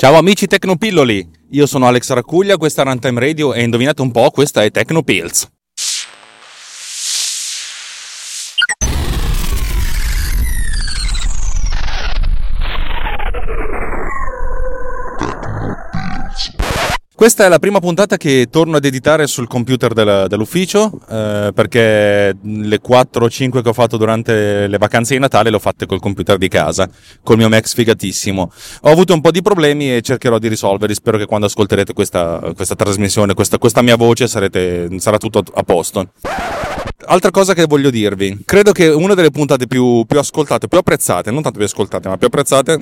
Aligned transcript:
Ciao 0.00 0.14
amici 0.14 0.46
Tecnopilloli, 0.46 1.28
io 1.50 1.66
sono 1.66 1.88
Alex 1.88 2.12
Racuglia, 2.12 2.56
questa 2.56 2.82
è 2.82 2.84
Runtime 2.84 3.18
Radio 3.18 3.52
e 3.52 3.64
indovinate 3.64 4.00
un 4.00 4.12
po', 4.12 4.30
questa 4.30 4.62
è 4.62 4.70
Tecnopills. 4.70 5.57
Questa 17.18 17.44
è 17.44 17.48
la 17.48 17.58
prima 17.58 17.80
puntata 17.80 18.16
che 18.16 18.46
torno 18.48 18.76
ad 18.76 18.84
editare 18.84 19.26
sul 19.26 19.48
computer 19.48 19.92
del, 19.92 20.26
dell'ufficio 20.28 21.00
eh, 21.10 21.50
perché 21.52 22.32
le 22.40 22.78
4 22.78 23.24
o 23.24 23.28
5 23.28 23.60
che 23.60 23.68
ho 23.68 23.72
fatto 23.72 23.96
durante 23.96 24.68
le 24.68 24.78
vacanze 24.78 25.14
di 25.14 25.18
Natale 25.18 25.50
le 25.50 25.56
ho 25.56 25.58
fatte 25.58 25.84
col 25.84 25.98
computer 25.98 26.38
di 26.38 26.46
casa, 26.46 26.88
col 27.24 27.36
mio 27.36 27.48
Mac 27.48 27.66
sfigatissimo. 27.66 28.52
Ho 28.82 28.88
avuto 28.88 29.14
un 29.14 29.20
po' 29.20 29.32
di 29.32 29.42
problemi 29.42 29.96
e 29.96 30.00
cercherò 30.00 30.38
di 30.38 30.46
risolverli. 30.46 30.94
Spero 30.94 31.18
che 31.18 31.26
quando 31.26 31.46
ascolterete 31.46 31.92
questa, 31.92 32.52
questa 32.54 32.76
trasmissione, 32.76 33.34
questa, 33.34 33.58
questa, 33.58 33.82
mia 33.82 33.96
voce, 33.96 34.28
sarete, 34.28 34.88
sarà 35.00 35.18
tutto 35.18 35.42
a 35.54 35.62
posto. 35.64 36.12
Altra 37.06 37.32
cosa 37.32 37.52
che 37.52 37.64
voglio 37.64 37.90
dirvi, 37.90 38.42
credo 38.44 38.70
che 38.70 38.86
una 38.86 39.14
delle 39.14 39.32
puntate 39.32 39.66
più, 39.66 40.04
più 40.06 40.20
ascoltate, 40.20 40.68
più 40.68 40.78
apprezzate, 40.78 41.32
non 41.32 41.42
tanto 41.42 41.58
più 41.58 41.66
ascoltate, 41.66 42.08
ma 42.08 42.16
più 42.16 42.28
apprezzate 42.28 42.78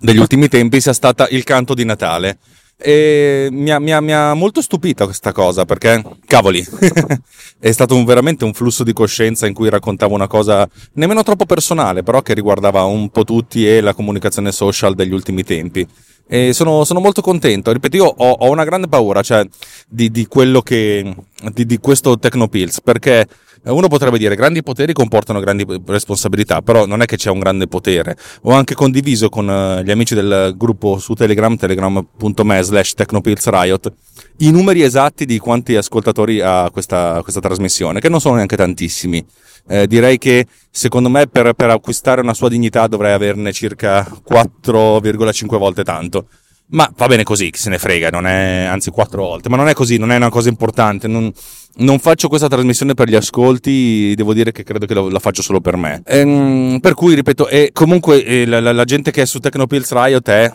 degli 0.00 0.18
ultimi 0.18 0.48
tempi 0.48 0.80
sia 0.80 0.92
stata 0.92 1.28
il 1.28 1.44
canto 1.44 1.74
di 1.74 1.84
Natale. 1.84 2.36
E 2.82 3.48
mi 3.52 3.70
ha, 3.70 3.78
mi, 3.78 3.92
ha, 3.92 4.00
mi 4.00 4.12
ha, 4.12 4.32
molto 4.32 4.62
stupito 4.62 5.04
questa 5.04 5.32
cosa 5.32 5.66
perché, 5.66 6.02
cavoli, 6.26 6.64
è 7.60 7.70
stato 7.72 7.94
un, 7.94 8.06
veramente 8.06 8.44
un 8.44 8.54
flusso 8.54 8.84
di 8.84 8.94
coscienza 8.94 9.46
in 9.46 9.52
cui 9.52 9.68
raccontavo 9.68 10.14
una 10.14 10.26
cosa 10.26 10.66
nemmeno 10.94 11.22
troppo 11.22 11.44
personale, 11.44 12.02
però 12.02 12.22
che 12.22 12.32
riguardava 12.32 12.84
un 12.84 13.10
po' 13.10 13.24
tutti 13.24 13.68
e 13.68 13.82
la 13.82 13.92
comunicazione 13.92 14.50
social 14.50 14.94
degli 14.94 15.12
ultimi 15.12 15.44
tempi. 15.44 15.86
E 16.26 16.52
sono, 16.54 16.84
sono 16.84 17.00
molto 17.00 17.20
contento. 17.20 17.72
Ripeto, 17.72 17.96
io 17.96 18.04
ho, 18.04 18.30
ho 18.30 18.50
una 18.50 18.64
grande 18.64 18.88
paura 18.88 19.20
cioè, 19.20 19.46
di, 19.86 20.10
di, 20.10 20.26
quello 20.26 20.62
che, 20.62 21.14
di, 21.52 21.66
di 21.66 21.78
questo 21.78 22.18
Tecnopills 22.18 22.80
perché 22.80 23.26
uno 23.64 23.88
potrebbe 23.88 24.16
dire 24.16 24.34
grandi 24.36 24.62
poteri 24.62 24.92
comportano 24.92 25.38
grandi 25.38 25.66
responsabilità, 25.86 26.62
però 26.62 26.86
non 26.86 27.02
è 27.02 27.04
che 27.04 27.16
c'è 27.16 27.30
un 27.30 27.38
grande 27.38 27.66
potere. 27.66 28.16
Ho 28.42 28.52
anche 28.52 28.74
condiviso 28.74 29.28
con 29.28 29.50
eh, 29.50 29.82
gli 29.84 29.90
amici 29.90 30.14
del 30.14 30.54
gruppo 30.56 30.98
su 30.98 31.12
Telegram, 31.14 31.54
telegram.me 31.56 32.62
slash 32.62 32.94
technopillsriot, 32.94 33.92
i 34.38 34.50
numeri 34.50 34.82
esatti 34.82 35.26
di 35.26 35.38
quanti 35.38 35.76
ascoltatori 35.76 36.40
ha 36.40 36.70
questa, 36.70 37.20
questa 37.22 37.40
trasmissione, 37.40 38.00
che 38.00 38.08
non 38.08 38.20
sono 38.20 38.36
neanche 38.36 38.56
tantissimi. 38.56 39.24
Eh, 39.68 39.86
direi 39.86 40.16
che 40.16 40.46
secondo 40.70 41.10
me 41.10 41.26
per, 41.26 41.52
per 41.52 41.68
acquistare 41.68 42.22
una 42.22 42.34
sua 42.34 42.48
dignità 42.48 42.86
dovrei 42.86 43.12
averne 43.12 43.52
circa 43.52 44.06
4,5 44.26 45.58
volte 45.58 45.84
tanto. 45.84 46.26
Ma 46.72 46.90
va 46.96 47.06
bene 47.06 47.24
così, 47.24 47.50
chi 47.50 47.58
se 47.58 47.68
ne 47.68 47.78
frega, 47.78 48.10
non 48.10 48.26
è, 48.26 48.64
anzi 48.64 48.90
quattro 48.90 49.22
volte, 49.22 49.48
ma 49.48 49.56
non 49.56 49.68
è 49.68 49.72
così, 49.72 49.96
non 49.96 50.12
è 50.12 50.16
una 50.16 50.28
cosa 50.28 50.48
importante. 50.48 51.08
Non, 51.08 51.32
non 51.76 51.98
faccio 51.98 52.28
questa 52.28 52.46
trasmissione 52.46 52.94
per 52.94 53.08
gli 53.08 53.16
ascolti, 53.16 54.14
devo 54.14 54.32
dire 54.32 54.52
che 54.52 54.62
credo 54.62 54.86
che 54.86 54.94
lo, 54.94 55.08
la 55.08 55.18
faccio 55.18 55.42
solo 55.42 55.60
per 55.60 55.76
me. 55.76 56.02
Ehm, 56.06 56.78
per 56.80 56.94
cui, 56.94 57.14
ripeto, 57.14 57.48
e 57.48 57.70
comunque 57.72 58.24
eh, 58.24 58.46
la, 58.46 58.60
la, 58.60 58.72
la, 58.72 58.84
gente 58.84 59.10
che 59.10 59.22
è 59.22 59.26
su 59.26 59.40
Technopills 59.40 59.92
Riot 59.92 60.28
è 60.28 60.52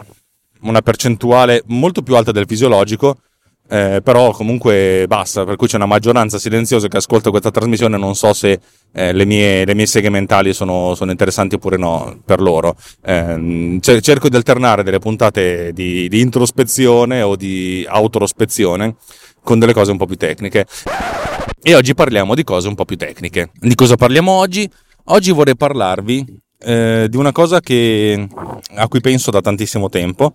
una 0.61 0.81
percentuale 0.81 1.63
molto 1.67 2.01
più 2.01 2.15
alta 2.15 2.31
del 2.31 2.45
fisiologico, 2.47 3.17
eh, 3.67 4.01
però 4.03 4.31
comunque 4.31 5.05
basta, 5.07 5.43
per 5.43 5.55
cui 5.55 5.67
c'è 5.67 5.77
una 5.77 5.87
maggioranza 5.87 6.37
silenziosa 6.37 6.87
che 6.87 6.97
ascolta 6.97 7.31
questa 7.31 7.49
trasmissione, 7.49 7.97
non 7.97 8.15
so 8.15 8.31
se 8.33 8.59
eh, 8.93 9.11
le, 9.11 9.25
mie, 9.25 9.65
le, 9.65 9.73
mie, 9.73 9.87
segmentali 9.87 10.53
sono, 10.53 10.93
sono, 10.93 11.09
interessanti 11.09 11.55
oppure 11.55 11.77
no 11.77 12.19
per 12.23 12.41
loro. 12.41 12.75
Eh, 13.03 13.79
cerco 13.81 14.29
di 14.29 14.35
alternare 14.35 14.83
delle 14.83 14.99
puntate 14.99 15.73
di, 15.73 16.07
di 16.07 16.19
introspezione 16.19 17.21
o 17.23 17.35
di 17.35 17.85
autorospezione 17.87 18.95
con 19.41 19.57
delle 19.57 19.73
cose 19.73 19.91
un 19.91 19.97
po' 19.97 20.05
più 20.05 20.17
tecniche. 20.17 20.67
E 21.61 21.73
oggi 21.73 21.95
parliamo 21.95 22.35
di 22.35 22.43
cose 22.43 22.67
un 22.67 22.75
po' 22.75 22.85
più 22.85 22.97
tecniche. 22.97 23.49
Di 23.53 23.73
cosa 23.73 23.95
parliamo 23.95 24.31
oggi? 24.31 24.69
Oggi 25.05 25.31
vorrei 25.31 25.55
parlarvi 25.55 26.25
eh, 26.59 27.07
di 27.09 27.17
una 27.17 27.31
cosa 27.31 27.59
che, 27.61 28.27
a 28.75 28.87
cui 28.87 29.01
penso 29.01 29.31
da 29.31 29.41
tantissimo 29.41 29.89
tempo 29.89 30.33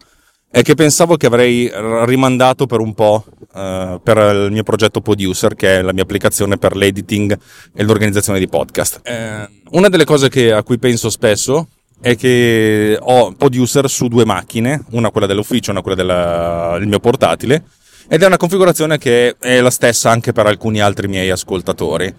e 0.53 0.63
che 0.63 0.75
pensavo 0.75 1.17
che 1.17 1.27
avrei 1.27 1.71
rimandato 2.05 2.67
per 2.67 2.81
un 2.81 2.93
po' 2.93 3.25
uh, 3.53 4.01
per 4.03 4.17
il 4.47 4.49
mio 4.51 4.65
progetto 4.65 5.01
Producer, 5.01 5.55
che 5.55 5.79
è 5.79 5.83
la 5.83 5.93
mia 5.93 6.03
applicazione 6.03 6.59
per 6.59 6.75
l'editing 6.75 7.39
e 7.73 7.83
l'organizzazione 7.85 8.39
di 8.39 8.49
podcast. 8.49 9.01
Eh, 9.05 9.49
una 9.71 9.89
delle 9.89 10.05
cose 10.05 10.29
che, 10.29 10.53
a 10.53 10.63
cui 10.65 10.79
penso 10.79 11.09
spesso 11.09 11.69
è 12.01 12.17
che 12.17 12.99
ho 13.01 13.33
Producer 13.33 13.89
su 13.89 14.09
due 14.09 14.25
macchine, 14.25 14.85
una 14.91 15.11
quella 15.11 15.29
dell'ufficio, 15.29 15.71
una 15.71 15.83
quella 15.83 16.77
del 16.79 16.89
mio 16.89 16.99
portatile, 16.99 17.65
ed 18.09 18.23
è 18.23 18.27
una 18.27 18.37
configurazione 18.37 18.99
che 18.99 19.37
è 19.39 19.61
la 19.61 19.71
stessa 19.71 20.11
anche 20.11 20.33
per 20.33 20.47
alcuni 20.47 20.81
altri 20.81 21.07
miei 21.07 21.31
ascoltatori. 21.31 22.13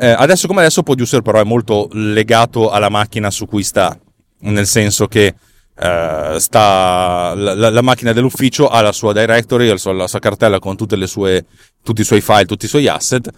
Eh, 0.00 0.08
adesso 0.08 0.48
come 0.48 0.60
adesso 0.60 0.82
Producer 0.82 1.22
però 1.22 1.40
è 1.40 1.44
molto 1.44 1.88
legato 1.92 2.70
alla 2.70 2.88
macchina 2.88 3.30
su 3.30 3.46
cui 3.46 3.62
sta, 3.62 3.96
nel 4.40 4.66
senso 4.66 5.06
che 5.06 5.34
Uh, 5.80 6.38
sta 6.38 7.34
la, 7.36 7.54
la, 7.54 7.70
la, 7.70 7.82
macchina 7.82 8.12
dell'ufficio 8.12 8.68
ha 8.68 8.80
la 8.80 8.90
sua 8.90 9.12
directory, 9.12 9.68
la 9.68 9.76
sua, 9.76 9.92
la 9.92 10.08
sua 10.08 10.18
cartella 10.18 10.58
con 10.58 10.76
sue, 11.06 11.44
tutti 11.84 12.00
i 12.00 12.04
suoi 12.04 12.20
file, 12.20 12.46
tutti 12.46 12.64
i 12.64 12.68
suoi 12.68 12.88
asset 12.88 13.30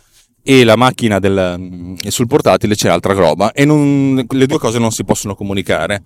e 0.42 0.64
la 0.64 0.76
macchina 0.76 1.18
del, 1.18 1.56
mm, 1.58 1.94
sul 2.08 2.26
portatile 2.26 2.74
c'è 2.74 2.88
altra 2.88 3.12
roba 3.12 3.52
e 3.52 3.64
non, 3.64 4.24
le 4.26 4.46
due 4.46 4.58
cose 4.58 4.78
non 4.78 4.90
si 4.90 5.04
possono 5.04 5.34
comunicare. 5.34 6.02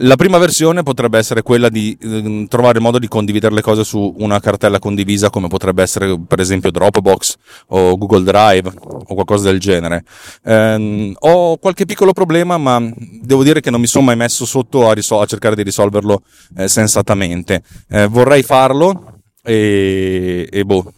La 0.00 0.16
prima 0.16 0.36
versione 0.36 0.82
potrebbe 0.82 1.16
essere 1.16 1.40
quella 1.40 1.70
di 1.70 1.96
eh, 1.98 2.46
trovare 2.50 2.76
il 2.76 2.82
modo 2.82 2.98
di 2.98 3.08
condividere 3.08 3.54
le 3.54 3.62
cose 3.62 3.82
su 3.82 4.14
una 4.18 4.38
cartella 4.40 4.78
condivisa 4.78 5.30
come 5.30 5.48
potrebbe 5.48 5.82
essere 5.82 6.20
per 6.20 6.38
esempio 6.38 6.70
Dropbox 6.70 7.36
o 7.68 7.96
Google 7.96 8.22
Drive 8.22 8.72
o 8.84 9.14
qualcosa 9.14 9.50
del 9.50 9.58
genere. 9.58 10.04
Eh, 10.44 11.14
ho 11.18 11.56
qualche 11.56 11.86
piccolo 11.86 12.12
problema 12.12 12.58
ma 12.58 12.78
devo 13.22 13.42
dire 13.42 13.60
che 13.60 13.70
non 13.70 13.80
mi 13.80 13.86
sono 13.86 14.04
mai 14.04 14.16
messo 14.16 14.44
sotto 14.44 14.86
a, 14.86 14.92
risol- 14.92 15.22
a 15.22 15.26
cercare 15.26 15.54
di 15.54 15.62
risolverlo 15.62 16.20
eh, 16.58 16.68
sensatamente. 16.68 17.62
Eh, 17.88 18.06
vorrei 18.06 18.42
farlo 18.42 19.22
e, 19.42 20.46
e 20.50 20.64
boh, 20.64 20.92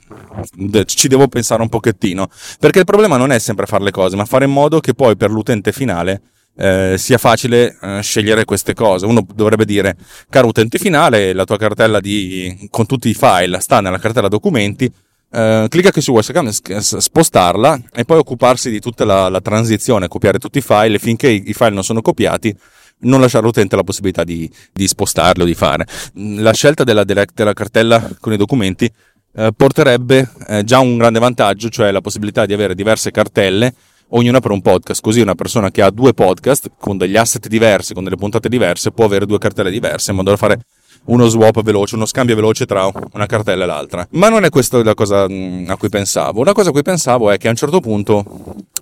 ci 0.87 1.07
devo 1.07 1.29
pensare 1.29 1.63
un 1.63 1.69
pochettino 1.69 2.29
perché 2.59 2.81
il 2.81 2.85
problema 2.85 3.17
non 3.17 3.31
è 3.31 3.39
sempre 3.39 3.67
fare 3.67 3.85
le 3.85 3.93
cose 3.93 4.17
ma 4.17 4.25
fare 4.25 4.47
in 4.47 4.51
modo 4.51 4.81
che 4.81 4.95
poi 4.95 5.17
per 5.17 5.31
l'utente 5.31 5.71
finale 5.71 6.21
eh, 6.59 6.97
sia 6.99 7.19
facile 7.19 7.79
eh, 7.81 8.01
scegliere 8.03 8.45
queste 8.45 8.75
cose. 8.75 9.07
Uno 9.07 9.25
dovrebbe 9.33 9.65
dire, 9.65 9.97
caro 10.29 10.49
utente 10.49 10.79
finale, 10.79 11.33
la 11.33 11.45
tua 11.45 11.57
cartella 11.57 12.01
di, 12.01 12.69
con 12.71 12.87
tutti 12.87 13.09
i 13.09 13.15
file 13.15 13.61
sta 13.61 13.81
nella 13.81 13.99
cartella 13.99 14.29
documenti, 14.29 14.91
eh, 15.31 15.67
clicca 15.69 15.93
qui 15.93 16.03
su 16.03 16.13
WhatsApp, 16.13 16.47
spostarla 16.79 17.81
e 17.95 18.05
poi 18.05 18.19
occuparsi 18.19 18.71
di 18.71 18.81
tutta 18.81 19.05
la, 19.05 19.29
la 19.29 19.41
transizione, 19.41 20.09
copiare 20.09 20.39
tutti 20.39 20.59
i 20.59 20.63
file 20.63 20.97
e 20.97 20.99
finché 20.99 21.29
i, 21.29 21.45
i 21.47 21.53
file 21.55 21.71
non 21.71 21.85
sono 21.85 22.03
copiati 22.03 22.55
non 23.01 23.21
lasciare 23.21 23.45
all'utente 23.45 23.77
la 23.77 23.85
possibilità 23.85 24.25
di, 24.25 24.51
di 24.73 24.89
spostarlo, 24.89 25.45
di 25.45 25.55
fare. 25.55 25.87
La 26.15 26.53
scelta 26.53 26.83
della, 26.83 27.05
della, 27.05 27.25
della 27.33 27.53
cartella 27.53 28.11
con 28.19 28.33
i 28.33 28.37
documenti 28.37 28.91
eh, 29.37 29.53
porterebbe 29.57 30.29
eh, 30.49 30.65
già 30.65 30.81
un 30.81 30.99
grande 30.99 31.21
vantaggio, 31.21 31.69
cioè 31.69 31.93
la 31.93 32.01
possibilità 32.01 32.45
di 32.45 32.55
avere 32.55 32.75
diverse 32.75 33.13
cartelle 33.13 33.73
ognuna 34.11 34.41
per 34.41 34.51
un 34.51 34.63
podcast, 34.63 35.01
così 35.01 35.21
una 35.21 35.35
persona 35.35 35.71
che 35.71 35.83
ha 35.83 35.91
due 35.91 36.15
podcast 36.15 36.71
con 36.79 36.97
degli 36.97 37.17
asset 37.17 37.47
diversi, 37.49 37.95
con 37.95 38.05
delle 38.05 38.17
puntate 38.17 38.49
diverse, 38.49 38.91
può 38.91 39.05
avere 39.05 39.27
due 39.27 39.39
cartelle 39.39 39.71
diverse 39.71 40.11
in 40.11 40.17
modo 40.17 40.31
da 40.31 40.37
fare 40.37 40.61
uno 41.07 41.27
swap 41.27 41.63
veloce, 41.63 41.95
uno 41.95 42.07
scambio 42.07 42.35
veloce 42.35 42.67
tra 42.67 42.91
una 43.13 43.27
cartella 43.27 43.65
e 43.65 43.67
l'altra. 43.67 44.07
Ma 44.13 44.29
non 44.29 44.45
è 44.45 44.51
questa 44.51 44.83
la 44.83 44.95
cosa 44.95 45.27
mm, 45.29 45.69
a 45.69 45.77
cui 45.77 45.89
pensavo. 45.89 46.41
Una 46.41 46.53
cosa 46.53 46.69
a 46.69 46.73
cui 46.73 46.83
pensavo 46.83 47.31
è 47.31 47.39
che 47.39 47.47
a 47.49 47.51
un 47.51 47.57
certo 47.57 47.81
punto 47.81 48.25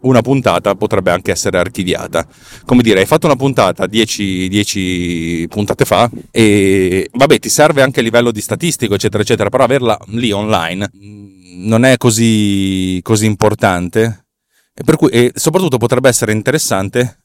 una 0.02 0.22
puntata 0.22 0.74
potrebbe 0.74 1.10
anche 1.10 1.30
essere 1.30 1.58
archiviata. 1.58 2.26
Come 2.64 2.82
dire, 2.82 3.00
hai 3.00 3.06
fatto 3.06 3.26
una 3.26 3.36
puntata 3.36 3.86
10, 3.86 5.46
puntate 5.48 5.84
fa 5.84 6.10
e 6.30 7.08
vabbè, 7.12 7.38
ti 7.38 7.48
serve 7.48 7.82
anche 7.82 8.00
a 8.00 8.02
livello 8.02 8.30
di 8.30 8.40
statistico, 8.40 8.94
eccetera, 8.94 9.22
eccetera, 9.22 9.48
però 9.48 9.64
averla 9.64 9.96
lì 10.06 10.32
online 10.32 10.90
mm, 10.96 11.66
non 11.68 11.84
è 11.84 11.96
così, 11.96 13.00
così 13.02 13.26
importante 13.26 14.25
per 14.84 14.96
cui, 14.96 15.08
e 15.10 15.32
soprattutto 15.34 15.78
potrebbe 15.78 16.08
essere 16.08 16.32
interessante 16.32 17.18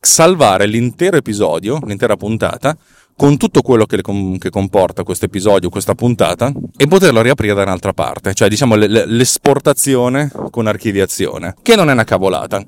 salvare 0.00 0.66
l'intero 0.66 1.16
episodio, 1.16 1.78
l'intera 1.86 2.16
puntata, 2.16 2.76
con 3.16 3.36
tutto 3.36 3.62
quello 3.62 3.86
che, 3.86 4.00
che 4.38 4.50
comporta 4.50 5.02
questo 5.02 5.26
episodio, 5.26 5.68
questa 5.70 5.94
puntata, 5.94 6.52
e 6.76 6.86
poterlo 6.86 7.22
riaprire 7.22 7.54
da 7.54 7.62
un'altra 7.62 7.92
parte, 7.92 8.34
cioè 8.34 8.48
diciamo 8.48 8.74
l'esportazione 8.74 10.30
con 10.50 10.66
archiviazione, 10.66 11.54
che 11.62 11.76
non 11.76 11.88
è 11.88 11.92
una 11.92 12.04
cavolata. 12.04 12.64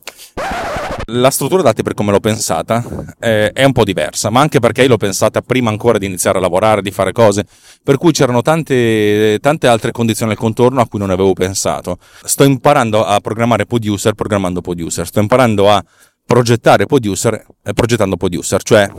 La 1.04 1.31
struttura 1.31 1.62
dati 1.62 1.82
per 1.82 1.94
come 1.94 2.10
l'ho 2.10 2.20
pensata 2.20 2.82
eh, 3.20 3.52
è 3.52 3.64
un 3.64 3.72
po' 3.72 3.84
diversa, 3.84 4.31
ma 4.31 4.40
anche 4.40 4.58
perché 4.58 4.87
l'ho 4.88 4.96
pensata 4.96 5.40
prima 5.40 5.70
ancora 5.70 5.98
di 5.98 6.06
iniziare 6.06 6.38
a 6.38 6.40
lavorare, 6.40 6.82
di 6.82 6.90
fare 6.90 7.12
cose, 7.12 7.46
per 7.82 7.96
cui 7.96 8.12
c'erano 8.12 8.43
tante, 8.43 9.38
tante 9.40 9.66
altre 9.69 9.93
condizioni 9.93 10.32
al 10.32 10.38
contorno 10.38 10.81
a 10.81 10.88
cui 10.88 10.98
non 10.98 11.10
avevo 11.10 11.32
pensato. 11.32 11.98
Sto 12.25 12.44
imparando 12.44 13.04
a 13.04 13.20
programmare 13.20 13.66
producer 13.66 14.14
programmando 14.14 14.60
producer, 14.60 15.06
sto 15.06 15.20
imparando 15.20 15.70
a 15.70 15.84
progettare 16.26 16.87
Producer 16.87 17.46
eh, 17.62 17.73
progettando 17.73 18.17
Producer, 18.17 18.62
cioè 18.62 18.90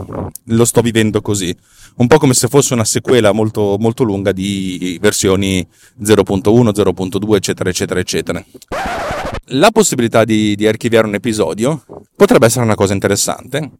lo 0.44 0.64
sto 0.64 0.80
vivendo 0.80 1.20
così, 1.20 1.54
un 1.96 2.06
po' 2.06 2.18
come 2.18 2.34
se 2.34 2.48
fosse 2.48 2.72
una 2.72 2.84
sequela 2.84 3.32
molto, 3.32 3.76
molto 3.78 4.02
lunga 4.02 4.32
di 4.32 4.98
versioni 5.00 5.66
0.1, 6.02 6.70
0.2, 6.70 7.34
eccetera, 7.34 7.68
eccetera, 7.70 8.00
eccetera. 8.00 8.44
La 9.52 9.70
possibilità 9.70 10.24
di, 10.24 10.54
di 10.56 10.66
archiviare 10.66 11.06
un 11.06 11.14
episodio 11.14 11.84
potrebbe 12.16 12.46
essere 12.46 12.64
una 12.64 12.74
cosa 12.74 12.92
interessante, 12.94 13.70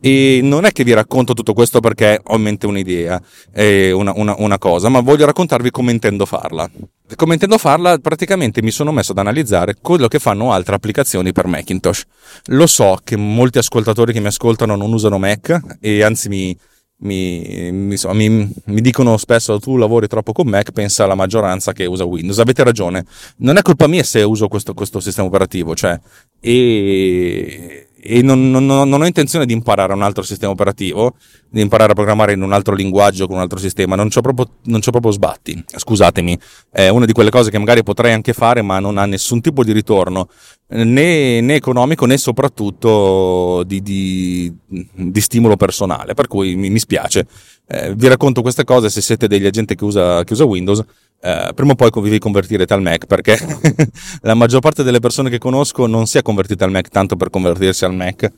e 0.00 0.40
non 0.42 0.64
è 0.64 0.72
che 0.72 0.82
vi 0.82 0.94
racconto 0.94 1.34
tutto 1.34 1.52
questo 1.52 1.80
perché 1.80 2.20
ho 2.22 2.36
in 2.36 2.42
mente 2.42 2.66
un'idea, 2.66 3.20
una, 3.54 4.12
una, 4.14 4.34
una, 4.38 4.58
cosa, 4.58 4.88
ma 4.88 5.00
voglio 5.00 5.26
raccontarvi 5.26 5.70
come 5.70 5.92
intendo 5.92 6.24
farla. 6.24 6.68
Come 7.16 7.34
intendo 7.34 7.58
farla, 7.58 7.98
praticamente 7.98 8.62
mi 8.62 8.70
sono 8.70 8.92
messo 8.92 9.12
ad 9.12 9.18
analizzare 9.18 9.76
quello 9.80 10.08
che 10.08 10.18
fanno 10.18 10.52
altre 10.52 10.74
applicazioni 10.74 11.32
per 11.32 11.46
Macintosh. 11.46 12.04
Lo 12.46 12.66
so 12.66 12.98
che 13.02 13.16
molti 13.16 13.58
ascoltatori 13.58 14.12
che 14.12 14.20
mi 14.20 14.28
ascoltano 14.28 14.76
non 14.76 14.92
usano 14.92 15.18
Mac 15.18 15.60
e 15.80 16.02
anzi 16.02 16.28
mi, 16.28 16.56
mi, 17.02 17.70
mi, 17.72 17.96
mi, 18.12 18.52
mi, 18.64 18.80
dicono 18.80 19.16
spesso 19.16 19.58
tu 19.58 19.76
lavori 19.76 20.06
troppo 20.06 20.32
con 20.32 20.48
Mac, 20.48 20.70
pensa 20.72 21.04
alla 21.04 21.14
maggioranza 21.14 21.72
che 21.72 21.84
usa 21.86 22.04
Windows. 22.04 22.38
Avete 22.38 22.64
ragione, 22.64 23.04
non 23.38 23.56
è 23.56 23.62
colpa 23.62 23.86
mia 23.86 24.02
se 24.02 24.22
uso 24.22 24.48
questo, 24.48 24.72
questo 24.72 25.00
sistema 25.00 25.28
operativo, 25.28 25.74
cioè, 25.74 25.98
e, 26.40 27.88
e 28.02 28.22
non, 28.22 28.50
non, 28.50 28.64
non, 28.64 29.00
ho 29.00 29.06
intenzione 29.06 29.44
di 29.44 29.52
imparare 29.52 29.92
un 29.92 30.02
altro 30.02 30.22
sistema 30.22 30.52
operativo, 30.52 31.16
di 31.48 31.60
imparare 31.60 31.92
a 31.92 31.94
programmare 31.94 32.32
in 32.32 32.42
un 32.42 32.52
altro 32.52 32.74
linguaggio 32.74 33.26
con 33.26 33.36
un 33.36 33.42
altro 33.42 33.58
sistema, 33.58 33.94
non 33.94 34.08
c'ho 34.08 34.22
proprio, 34.22 34.48
non 34.64 34.80
c'ho 34.80 34.90
proprio 34.90 35.12
sbatti, 35.12 35.62
scusatemi, 35.66 36.38
è 36.70 36.88
una 36.88 37.04
di 37.04 37.12
quelle 37.12 37.30
cose 37.30 37.50
che 37.50 37.58
magari 37.58 37.82
potrei 37.82 38.12
anche 38.12 38.32
fare 38.32 38.62
ma 38.62 38.78
non 38.78 38.96
ha 38.96 39.04
nessun 39.04 39.40
tipo 39.40 39.62
di 39.62 39.72
ritorno, 39.72 40.28
né, 40.68 41.40
né 41.40 41.54
economico 41.54 42.06
né 42.06 42.16
soprattutto 42.16 43.62
di, 43.64 43.82
di, 43.82 44.52
di, 44.66 45.20
stimolo 45.20 45.56
personale, 45.56 46.14
per 46.14 46.26
cui 46.26 46.56
mi, 46.56 46.70
mi 46.70 46.78
spiace. 46.78 47.26
Eh, 47.72 47.94
vi 47.94 48.08
racconto 48.08 48.42
queste 48.42 48.64
cose 48.64 48.90
se 48.90 49.00
siete 49.00 49.28
degli 49.28 49.46
agenti 49.46 49.76
che 49.76 49.84
usa, 49.84 50.24
che 50.24 50.32
usa 50.32 50.44
Windows, 50.44 50.82
eh, 51.22 51.52
prima 51.54 51.72
o 51.72 51.74
poi 51.76 51.90
vi 52.10 52.18
convertirete 52.18 52.74
al 52.74 52.82
Mac 52.82 53.06
perché 53.06 53.38
la 54.22 54.34
maggior 54.34 54.60
parte 54.60 54.82
delle 54.82 54.98
persone 54.98 55.30
che 55.30 55.38
conosco 55.38 55.86
non 55.86 56.06
si 56.06 56.18
è 56.18 56.22
convertita 56.22 56.64
al 56.64 56.72
Mac 56.72 56.88
tanto 56.88 57.14
per 57.14 57.30
convertirsi 57.30 57.84
al 57.84 57.94
Mac 57.94 58.28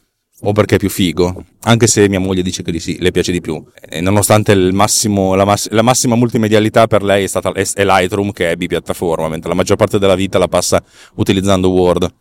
o 0.44 0.52
perché 0.52 0.74
è 0.74 0.78
più 0.78 0.90
figo, 0.90 1.44
anche 1.62 1.86
se 1.86 2.08
mia 2.10 2.18
moglie 2.18 2.42
dice 2.42 2.62
che 2.62 2.78
sì, 2.78 2.98
le 3.00 3.10
piace 3.10 3.32
di 3.32 3.40
più. 3.40 3.64
E 3.80 4.02
nonostante 4.02 4.54
massimo, 4.72 5.34
la, 5.34 5.44
mass- 5.44 5.70
la, 5.70 5.82
massima 5.82 6.14
multimedialità 6.14 6.86
per 6.86 7.02
lei 7.02 7.24
è, 7.24 7.26
stata, 7.26 7.52
è, 7.52 7.64
è 7.72 7.84
Lightroom 7.84 8.32
che 8.32 8.50
è 8.50 8.56
bipiattaforma, 8.56 9.28
mentre 9.28 9.48
la 9.48 9.54
maggior 9.54 9.76
parte 9.76 9.98
della 9.98 10.16
vita 10.16 10.38
la 10.38 10.48
passa 10.48 10.82
utilizzando 11.14 11.70
Word. 11.70 12.12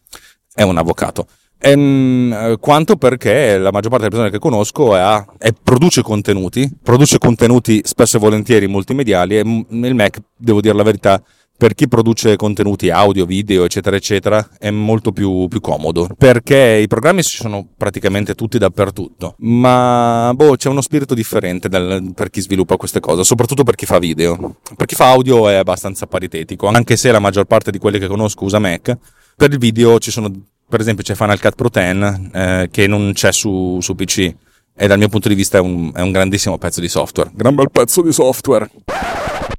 È 0.54 0.62
un 0.62 0.78
avvocato. 0.78 1.26
Ehm, 1.64 2.58
quanto 2.60 2.96
perché 2.96 3.58
la 3.60 3.72
maggior 3.72 3.92
parte 3.92 4.10
delle 4.10 4.10
persone 4.10 4.32
che 4.32 4.40
conosco 4.40 4.96
è, 4.96 5.24
è, 5.38 5.52
produce 5.62 6.02
contenuti, 6.02 6.70
produce 6.82 7.20
contenuti 7.20 7.82
spesso 7.84 8.18
e 8.18 8.20
volentieri 8.20 8.68
multimediali 8.68 9.38
e 9.38 9.42
il 9.42 9.96
Mac, 9.96 10.20
devo 10.36 10.60
dire 10.60 10.74
la 10.74 10.82
verità, 10.82 11.22
per 11.62 11.76
chi 11.76 11.88
produce 11.88 12.38
contenuti 12.38 12.90
audio, 12.90 13.28
video, 13.28 13.64
eccetera, 13.66 13.96
eccetera, 13.96 14.50
è 14.58 14.72
molto 14.72 15.12
più, 15.12 15.48
più, 15.48 15.60
comodo 15.60 16.10
perché 16.18 16.80
i 16.82 16.88
programmi 16.88 17.22
ci 17.22 17.38
sono 17.38 17.68
praticamente 17.78 18.34
tutti 18.34 18.58
dappertutto, 18.58 19.36
ma 19.42 20.32
boh, 20.34 20.56
c'è 20.56 20.70
uno 20.70 20.82
spirito 20.82 21.14
differente 21.14 21.70
del, 21.70 22.14
per 22.16 22.32
chi 22.32 22.42
sviluppa 22.42 22.78
queste 22.78 23.00
cose, 23.00 23.24
soprattutto 23.24 23.62
per 23.62 23.76
chi 23.76 23.86
fa 23.86 24.00
video. 24.00 24.56
Per 24.76 24.88
chi 24.88 24.96
fa 24.96 25.12
audio 25.12 25.48
è 25.48 25.54
abbastanza 25.54 26.08
paritetico, 26.08 26.66
anche 26.66 26.98
se 26.98 27.12
la 27.12 27.20
maggior 27.20 27.46
parte 27.46 27.70
di 27.70 27.78
quelli 27.78 28.00
che 28.00 28.08
conosco 28.08 28.44
usa 28.44 28.58
Mac. 28.58 28.98
Per 29.36 29.52
il 29.52 29.60
video 29.60 30.00
ci 30.00 30.10
sono 30.10 30.32
per 30.72 30.80
esempio 30.80 31.04
c'è 31.04 31.16
Final 31.16 31.38
Cut 31.38 31.56
Pro 31.56 31.70
10 31.70 32.30
eh, 32.32 32.70
che 32.72 32.88
non 32.88 33.12
c'è 33.14 33.34
su, 33.34 33.80
su, 33.82 33.94
PC 33.94 34.34
e 34.74 34.88
dal 34.88 34.98
mio 34.98 35.10
punto 35.10 35.28
di 35.28 35.36
vista 35.36 35.58
è 35.58 35.62
un, 35.62 35.92
è 35.94 36.00
un 36.00 36.14
grandissimo 36.14 36.58
pezzo 36.58 36.80
di 36.80 36.88
software. 36.88 37.30
Gran 37.34 37.54
bel 37.54 37.70
pezzo 37.70 38.02
di 38.02 38.14
software. 38.14 38.70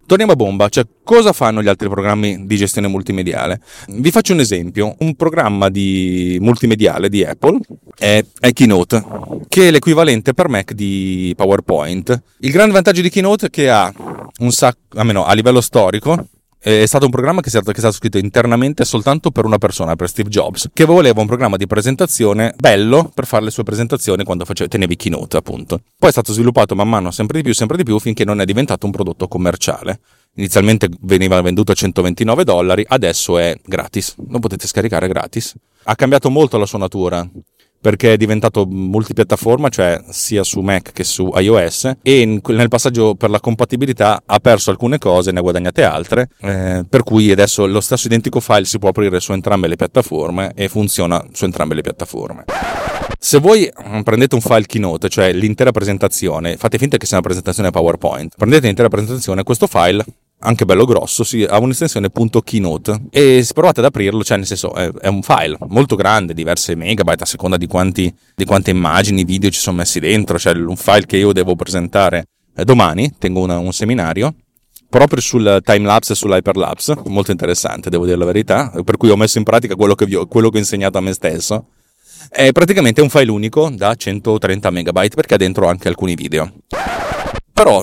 Torniamo 0.07 0.33
a 0.33 0.37
bomba, 0.37 0.69
cioè 0.69 0.87
cosa 1.05 1.33
fanno 1.33 1.63
gli 1.63 1.69
altri 1.69 1.89
programmi 1.89 2.47
di 2.47 2.57
gestione 2.57 2.89
multimediale? 2.89 3.61
Vi 3.89 4.11
faccio 4.11 4.33
un 4.33 4.41
esempio, 4.41 4.95
un 5.01 5.15
programma 5.15 5.69
di 5.69 6.39
multimediale 6.41 7.11
di 7.11 7.25
Apple 7.25 7.59
è, 7.97 8.25
è, 8.41 8.53
Keynote, 8.53 9.05
che 9.49 9.69
è 9.69 9.71
l'equivalente 9.71 10.33
per 10.33 10.49
Mac 10.49 10.73
di 10.73 11.33
PowerPoint. 11.37 12.23
Il 12.41 12.51
grande 12.51 12.73
vantaggio 12.73 13.03
di 13.03 13.11
Keynote 13.11 13.47
è 13.47 13.51
che 13.51 13.69
ha 13.71 13.93
un 14.41 14.51
sacco, 14.51 14.99
almeno 14.99 15.25
a 15.25 15.33
livello 15.35 15.61
storico, 15.61 16.27
è 16.63 16.87
stato 16.87 17.07
un 17.07 17.11
programma 17.11 17.41
che 17.41 17.49
è, 17.49 17.51
stato, 17.51 17.73
che 17.73 17.79
è 17.79 17.81
stato 17.81 17.97
scritto 17.97 18.19
internamente 18.19 18.85
soltanto 18.85 19.33
per 19.33 19.45
una 19.45 19.59
persona, 19.59 19.97
per 19.97 20.09
Steve 20.09 20.29
Jobs, 20.29 20.71
che 20.73 20.85
voleva 20.85 21.21
un 21.21 21.27
programma 21.27 21.57
di 21.57 21.67
presentazione 21.67 22.55
bello 22.57 23.11
per 23.13 23.27
fare 23.27 23.43
le 23.43 23.51
sue 23.51 23.65
presentazioni 23.65 24.23
quando 24.23 24.45
facevi, 24.45 24.71
tenevi 24.71 24.95
keynote, 24.95 25.37
appunto. 25.37 25.81
Poi 25.99 26.09
è 26.09 26.13
stato 26.13 26.33
sviluppato 26.33 26.77
man 26.77 26.89
mano 26.89 27.11
sempre 27.11 27.39
di 27.39 27.45
più, 27.45 27.53
sempre 27.53 27.77
di 27.77 27.83
più, 27.83 27.99
finché 27.99 28.25
non 28.25 28.41
è 28.41 28.45
diventato 28.45 28.87
un 28.87 28.93
prodotto 28.93 29.27
commerciale. 29.27 29.99
Inizialmente 30.37 30.89
veniva 31.01 31.41
venduto 31.43 31.73
a 31.73 31.75
129 31.75 32.45
dollari, 32.45 32.85
adesso 32.87 33.39
è 33.39 33.59
gratis, 33.63 34.15
lo 34.29 34.39
potete 34.39 34.69
scaricare 34.69 35.09
gratis. 35.09 35.55
Ha 35.85 35.97
cambiato 35.97 36.31
molto 36.31 36.59
la 36.59 36.67
sua 36.67 36.79
natura 36.79 37.29
perché 37.83 38.13
è 38.13 38.17
diventato 38.17 38.65
multipiattaforma, 38.65 39.69
cioè 39.69 40.01
sia 40.09 40.45
su 40.45 40.61
Mac 40.61 40.93
che 40.93 41.03
su 41.03 41.33
iOS 41.35 41.91
e 42.01 42.41
nel 42.47 42.69
passaggio 42.69 43.17
per 43.17 43.29
la 43.29 43.41
compatibilità 43.41 44.23
ha 44.25 44.39
perso 44.39 44.71
alcune 44.71 44.99
cose, 44.99 45.33
ne 45.33 45.41
ha 45.41 45.43
guadagnate 45.43 45.83
altre, 45.83 46.29
eh, 46.41 46.85
per 46.89 47.03
cui 47.03 47.33
adesso 47.33 47.67
lo 47.67 47.81
stesso 47.81 48.07
identico 48.07 48.39
file 48.39 48.65
si 48.65 48.79
può 48.79 48.91
aprire 48.91 49.19
su 49.19 49.33
entrambe 49.33 49.67
le 49.67 49.75
piattaforme 49.75 50.53
e 50.55 50.69
funziona 50.69 51.23
su 51.33 51.45
entrambe 51.45 51.75
le 51.75 51.83
piattaforme. 51.83 52.45
Se 53.19 53.39
voi 53.39 53.69
mm, 53.69 54.01
prendete 54.03 54.37
un 54.37 54.41
file 54.41 54.67
keynote, 54.67 55.09
cioè 55.09 55.33
l'intera 55.33 55.73
presentazione, 55.73 56.57
fate 56.57 56.79
finta 56.79 56.97
che 56.99 57.07
sia 57.07 57.17
una 57.17 57.27
presentazione 57.27 57.71
PowerPoint, 57.71 58.35
prendete 58.37 58.67
l'intera 58.67 58.89
presentazione, 58.89 59.43
questo 59.43 59.67
file 59.67 60.05
anche 60.43 60.65
bello 60.65 60.85
grosso, 60.85 61.25
sì, 61.25 61.45
ha 61.45 61.59
un'estensione 61.59 62.11
.keynote 62.45 63.03
e 63.11 63.43
se 63.43 63.53
provate 63.53 63.81
ad 63.81 63.87
aprirlo, 63.87 64.25
cioè 64.25 64.37
nel 64.37 64.47
senso 64.47 64.75
è, 64.75 64.91
è, 64.93 65.09
un 65.09 65.23
file 65.23 65.57
molto 65.69 65.97
grande, 65.97 66.35
diverse 66.35 66.75
megabyte 66.75 67.23
a 67.23 67.27
seconda 67.27 67.57
di, 67.57 67.67
quanti, 67.67 68.13
di 68.35 68.45
quante 68.45 68.71
immagini, 68.71 69.25
video 69.25 69.51
ci 69.51 69.61
sono 69.61 69.77
messi 69.77 70.01
dentro, 70.01 70.39
cioè 70.39 70.55
un 70.55 70.77
file 70.77 71.07
che 71.07 71.17
io 71.17 71.33
devo 71.33 71.55
presentare 71.55 72.27
eh, 72.55 72.65
domani, 72.65 73.15
tengo 73.19 73.41
una, 73.41 73.59
un 73.59 73.73
seminario 73.73 74.35
proprio 74.89 75.23
sul 75.23 75.61
timelapse 75.65 76.13
e 76.13 76.17
sull'hyperlapse, 76.17 76.97
molto 77.07 77.31
interessante, 77.31 77.89
devo 77.89 78.05
dire 78.05 78.19
la 78.19 78.27
verità, 78.27 78.71
per 78.85 78.99
cui 78.99 79.09
ho 79.09 79.17
messo 79.17 79.39
in 79.39 79.45
pratica 79.45 79.75
quello 79.75 79.95
che, 79.95 80.15
ho, 80.15 80.27
quello 80.27 80.51
che 80.51 80.57
ho 80.57 80.61
insegnato 80.61 80.99
a 80.99 81.01
me 81.01 81.15
stesso. 81.15 81.69
È 82.29 82.53
praticamente 82.53 83.01
un 83.01 83.09
file 83.09 83.31
unico 83.31 83.71
da 83.71 83.95
130 83.95 84.69
megabyte 84.69 85.17
perché 85.17 85.35
ha 85.35 85.39
dentro 85.39 85.67
anche 85.67 85.89
alcuni 85.89 86.15
video. 86.15 86.53
Però 87.55 87.83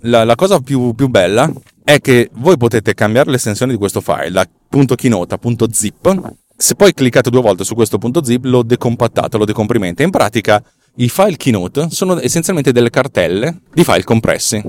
la, 0.00 0.24
la 0.24 0.34
cosa 0.34 0.58
più, 0.60 0.92
più, 0.94 1.08
bella 1.08 1.50
è 1.94 2.00
che 2.00 2.30
voi 2.34 2.56
potete 2.56 2.94
cambiare 2.94 3.30
l'estensione 3.30 3.72
di 3.72 3.78
questo 3.78 4.00
file 4.00 4.30
da 4.30 4.46
.keynote 4.94 5.34
a 5.34 5.38
.zip. 5.70 6.34
Se 6.56 6.74
poi 6.74 6.92
cliccate 6.92 7.30
due 7.30 7.40
volte 7.40 7.64
su 7.64 7.74
questo 7.74 7.98
.zip 8.22 8.44
lo 8.44 8.62
decompattate, 8.62 9.36
lo 9.36 9.44
decomprimete. 9.44 10.02
In 10.02 10.10
pratica 10.10 10.62
i 10.96 11.08
file 11.08 11.36
Keynote 11.36 11.88
sono 11.90 12.20
essenzialmente 12.20 12.72
delle 12.72 12.90
cartelle 12.90 13.62
di 13.72 13.82
file 13.82 14.04
compressi. 14.04 14.62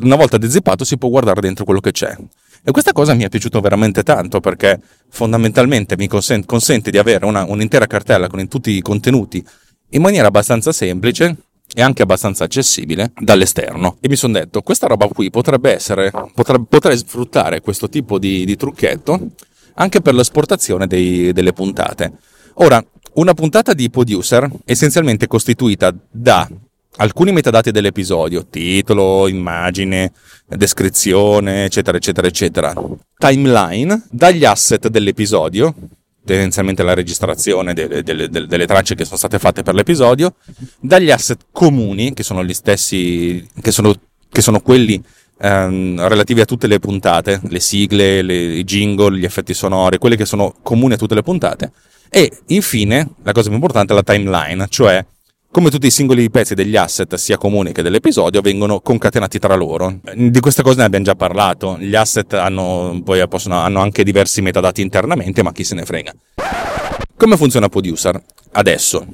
Una 0.00 0.16
volta 0.16 0.38
dezippato 0.38 0.84
si 0.84 0.96
può 0.96 1.10
guardare 1.10 1.40
dentro 1.40 1.64
quello 1.64 1.80
che 1.80 1.92
c'è. 1.92 2.16
E 2.66 2.70
questa 2.70 2.92
cosa 2.92 3.12
mi 3.14 3.24
è 3.24 3.28
piaciuta 3.28 3.60
veramente 3.60 4.02
tanto 4.02 4.40
perché 4.40 4.80
fondamentalmente 5.10 5.96
mi 5.96 6.08
consente, 6.08 6.46
consente 6.46 6.90
di 6.90 6.98
avere 6.98 7.26
una, 7.26 7.44
un'intera 7.44 7.86
cartella 7.86 8.28
con 8.28 8.48
tutti 8.48 8.70
i 8.70 8.80
contenuti 8.80 9.44
in 9.90 10.00
maniera 10.00 10.28
abbastanza 10.28 10.72
semplice 10.72 11.36
e 11.74 11.82
anche 11.82 12.02
abbastanza 12.02 12.44
accessibile 12.44 13.12
dall'esterno. 13.18 13.96
E 14.00 14.08
mi 14.08 14.16
sono 14.16 14.34
detto, 14.34 14.62
questa 14.62 14.86
roba 14.86 15.08
qui 15.08 15.28
potrebbe 15.30 15.74
essere, 15.74 16.10
potrebbe, 16.32 16.66
potrei 16.68 16.96
sfruttare 16.96 17.60
questo 17.60 17.88
tipo 17.88 18.18
di, 18.18 18.44
di 18.44 18.56
trucchetto 18.56 19.20
anche 19.74 20.00
per 20.00 20.14
l'esportazione 20.14 20.86
dei, 20.86 21.32
delle 21.32 21.52
puntate. 21.52 22.12
Ora, 22.54 22.82
una 23.14 23.34
puntata 23.34 23.74
di 23.74 23.90
producer 23.90 24.48
è 24.64 24.70
essenzialmente 24.70 25.26
costituita 25.26 25.92
da 26.10 26.48
alcuni 26.96 27.32
metadati 27.32 27.72
dell'episodio, 27.72 28.46
titolo, 28.46 29.26
immagine, 29.26 30.12
descrizione, 30.46 31.64
eccetera, 31.64 31.96
eccetera, 31.96 32.26
eccetera, 32.28 32.74
timeline, 33.18 34.06
dagli 34.10 34.44
asset 34.44 34.88
dell'episodio, 34.88 35.74
tendenzialmente 36.24 36.82
la 36.82 36.94
registrazione 36.94 37.74
delle, 37.74 38.02
delle, 38.02 38.28
delle, 38.28 38.66
tracce 38.66 38.94
che 38.94 39.04
sono 39.04 39.16
state 39.16 39.38
fatte 39.38 39.62
per 39.62 39.74
l'episodio, 39.74 40.34
dagli 40.80 41.10
asset 41.10 41.46
comuni, 41.52 42.14
che 42.14 42.22
sono 42.22 42.44
gli 42.44 42.54
stessi, 42.54 43.46
che 43.60 43.70
sono, 43.70 43.94
che 44.30 44.40
sono 44.40 44.60
quelli 44.60 45.02
ehm, 45.38 46.06
relativi 46.08 46.40
a 46.40 46.44
tutte 46.44 46.66
le 46.66 46.78
puntate, 46.78 47.40
le 47.48 47.60
sigle, 47.60 48.22
le, 48.22 48.34
i 48.34 48.64
jingle, 48.64 49.18
gli 49.18 49.24
effetti 49.24 49.54
sonori, 49.54 49.98
quelli 49.98 50.16
che 50.16 50.24
sono 50.24 50.54
comuni 50.62 50.94
a 50.94 50.96
tutte 50.96 51.14
le 51.14 51.22
puntate, 51.22 51.72
e 52.08 52.30
infine, 52.46 53.10
la 53.22 53.32
cosa 53.32 53.46
più 53.46 53.54
importante 53.54 53.92
la 53.92 54.02
timeline, 54.02 54.66
cioè 54.68 55.04
come 55.54 55.70
tutti 55.70 55.86
i 55.86 55.92
singoli 55.92 56.30
pezzi 56.30 56.56
degli 56.56 56.74
asset, 56.74 57.14
sia 57.14 57.38
comuni 57.38 57.70
che 57.70 57.82
dell'episodio, 57.82 58.40
vengono 58.40 58.80
concatenati 58.80 59.38
tra 59.38 59.54
loro. 59.54 60.00
Di 60.12 60.40
queste 60.40 60.64
cose 60.64 60.78
ne 60.78 60.84
abbiamo 60.84 61.04
già 61.04 61.14
parlato. 61.14 61.76
Gli 61.78 61.94
asset 61.94 62.32
hanno, 62.32 63.00
poi 63.04 63.26
possono, 63.28 63.60
hanno 63.60 63.80
anche 63.80 64.02
diversi 64.02 64.42
metadati 64.42 64.82
internamente, 64.82 65.44
ma 65.44 65.52
chi 65.52 65.62
se 65.62 65.76
ne 65.76 65.84
frega. 65.84 66.12
Come 67.16 67.36
funziona 67.36 67.68
Producer? 67.68 68.20
adesso. 68.54 69.06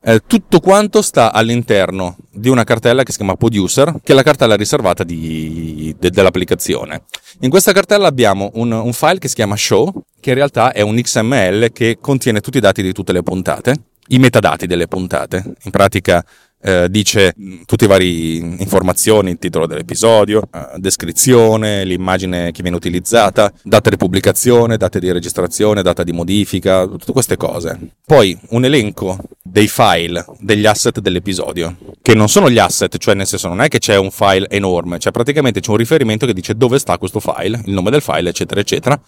Eh, 0.00 0.22
tutto 0.26 0.60
quanto 0.60 1.02
sta 1.02 1.34
all'interno 1.34 2.16
di 2.30 2.48
una 2.48 2.64
cartella 2.64 3.02
che 3.02 3.10
si 3.10 3.18
chiama 3.18 3.34
Producer, 3.34 3.96
che 4.02 4.12
è 4.12 4.14
la 4.14 4.22
cartella 4.22 4.56
riservata 4.56 5.04
di, 5.04 5.94
de, 5.98 6.08
dell'applicazione. 6.08 7.02
In 7.40 7.50
questa 7.50 7.72
cartella 7.72 8.06
abbiamo 8.06 8.50
un, 8.54 8.72
un, 8.72 8.92
file 8.94 9.18
che 9.18 9.28
si 9.28 9.34
chiama 9.34 9.54
Show, 9.54 9.92
che 10.18 10.30
in 10.30 10.36
realtà 10.36 10.72
è 10.72 10.80
un 10.80 10.98
XML 10.98 11.72
che 11.72 11.98
contiene 12.00 12.40
tutti 12.40 12.56
i 12.56 12.60
dati 12.60 12.80
di 12.80 12.92
tutte 12.94 13.12
le 13.12 13.22
puntate, 13.22 13.74
i 14.08 14.18
metadati 14.18 14.66
delle 14.66 14.86
puntate. 14.86 15.42
In 15.62 15.70
pratica 15.70 16.24
eh, 16.60 16.88
dice 16.90 17.34
tutte 17.66 17.86
le 17.86 17.90
varie 17.92 18.38
informazioni, 18.58 19.30
il 19.30 19.38
titolo 19.38 19.66
dell'episodio, 19.66 20.42
eh, 20.52 20.78
descrizione, 20.78 21.84
l'immagine 21.84 22.50
che 22.50 22.62
viene 22.62 22.76
utilizzata, 22.76 23.52
data 23.62 23.90
di 23.90 23.96
pubblicazione, 23.96 24.76
date 24.76 24.98
di 24.98 25.12
registrazione, 25.12 25.82
data 25.82 26.02
di 26.02 26.12
modifica, 26.12 26.86
tutte 26.86 27.12
queste 27.12 27.36
cose. 27.36 27.78
Poi 28.04 28.36
un 28.50 28.64
elenco 28.64 29.18
dei 29.42 29.68
file, 29.68 30.24
degli 30.40 30.66
asset 30.66 30.98
dell'episodio, 31.00 31.76
che 32.02 32.14
non 32.14 32.28
sono 32.28 32.50
gli 32.50 32.58
asset, 32.58 32.96
cioè 32.98 33.14
nel 33.14 33.26
senso 33.26 33.48
non 33.48 33.60
è 33.60 33.68
che 33.68 33.78
c'è 33.78 33.96
un 33.96 34.10
file 34.10 34.48
enorme, 34.48 34.98
cioè 34.98 35.12
praticamente 35.12 35.60
c'è 35.60 35.70
un 35.70 35.76
riferimento 35.76 36.26
che 36.26 36.34
dice 36.34 36.56
dove 36.56 36.78
sta 36.78 36.98
questo 36.98 37.20
file, 37.20 37.60
il 37.64 37.72
nome 37.72 37.90
del 37.90 38.02
file, 38.02 38.30
eccetera, 38.30 38.60
eccetera 38.60 39.00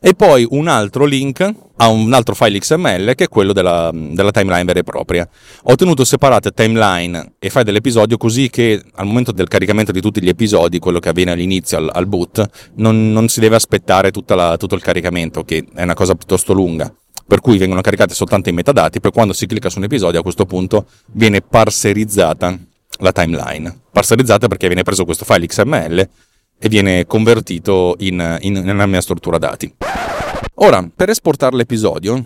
e 0.00 0.14
poi 0.14 0.46
un 0.50 0.68
altro 0.68 1.04
link 1.04 1.54
a 1.80 1.88
un 1.88 2.12
altro 2.12 2.34
file 2.34 2.58
XML 2.58 3.14
che 3.14 3.24
è 3.24 3.28
quello 3.28 3.52
della, 3.52 3.90
della, 3.92 4.30
timeline 4.30 4.64
vera 4.64 4.80
e 4.80 4.84
propria. 4.84 5.28
Ho 5.64 5.74
tenuto 5.74 6.04
separate 6.04 6.52
timeline 6.52 7.34
e 7.38 7.50
file 7.50 7.64
dell'episodio 7.64 8.16
così 8.16 8.48
che 8.50 8.82
al 8.94 9.06
momento 9.06 9.32
del 9.32 9.48
caricamento 9.48 9.92
di 9.92 10.00
tutti 10.00 10.22
gli 10.22 10.28
episodi, 10.28 10.78
quello 10.78 10.98
che 10.98 11.08
avviene 11.08 11.32
all'inizio, 11.32 11.78
al, 11.78 11.90
al 11.92 12.06
boot, 12.06 12.48
non, 12.74 13.12
non, 13.12 13.28
si 13.28 13.40
deve 13.40 13.56
aspettare 13.56 14.10
la, 14.26 14.56
tutto 14.56 14.74
il 14.74 14.82
caricamento, 14.82 15.44
che 15.44 15.64
è 15.74 15.82
una 15.82 15.94
cosa 15.94 16.14
piuttosto 16.14 16.52
lunga. 16.52 16.92
Per 17.26 17.40
cui 17.40 17.58
vengono 17.58 17.82
caricati 17.82 18.14
soltanto 18.14 18.48
i 18.48 18.52
metadati, 18.52 19.00
poi 19.00 19.12
quando 19.12 19.34
si 19.34 19.46
clicca 19.46 19.68
su 19.68 19.78
un 19.78 19.84
episodio 19.84 20.20
a 20.20 20.22
questo 20.22 20.46
punto 20.46 20.86
viene 21.12 21.42
parserizzata 21.42 22.58
la 23.00 23.12
timeline. 23.12 23.80
Parserizzata 23.92 24.48
perché 24.48 24.66
viene 24.66 24.82
preso 24.82 25.04
questo 25.04 25.24
file 25.24 25.46
XML 25.46 26.08
e 26.58 26.68
viene 26.68 27.06
convertito 27.06 27.94
in, 27.98 28.38
in, 28.40 28.54
nella 28.54 28.86
mia 28.86 29.00
struttura 29.00 29.38
dati. 29.38 29.72
Ora, 30.54 30.88
per 30.94 31.10
esportare 31.10 31.56
l'episodio, 31.56 32.22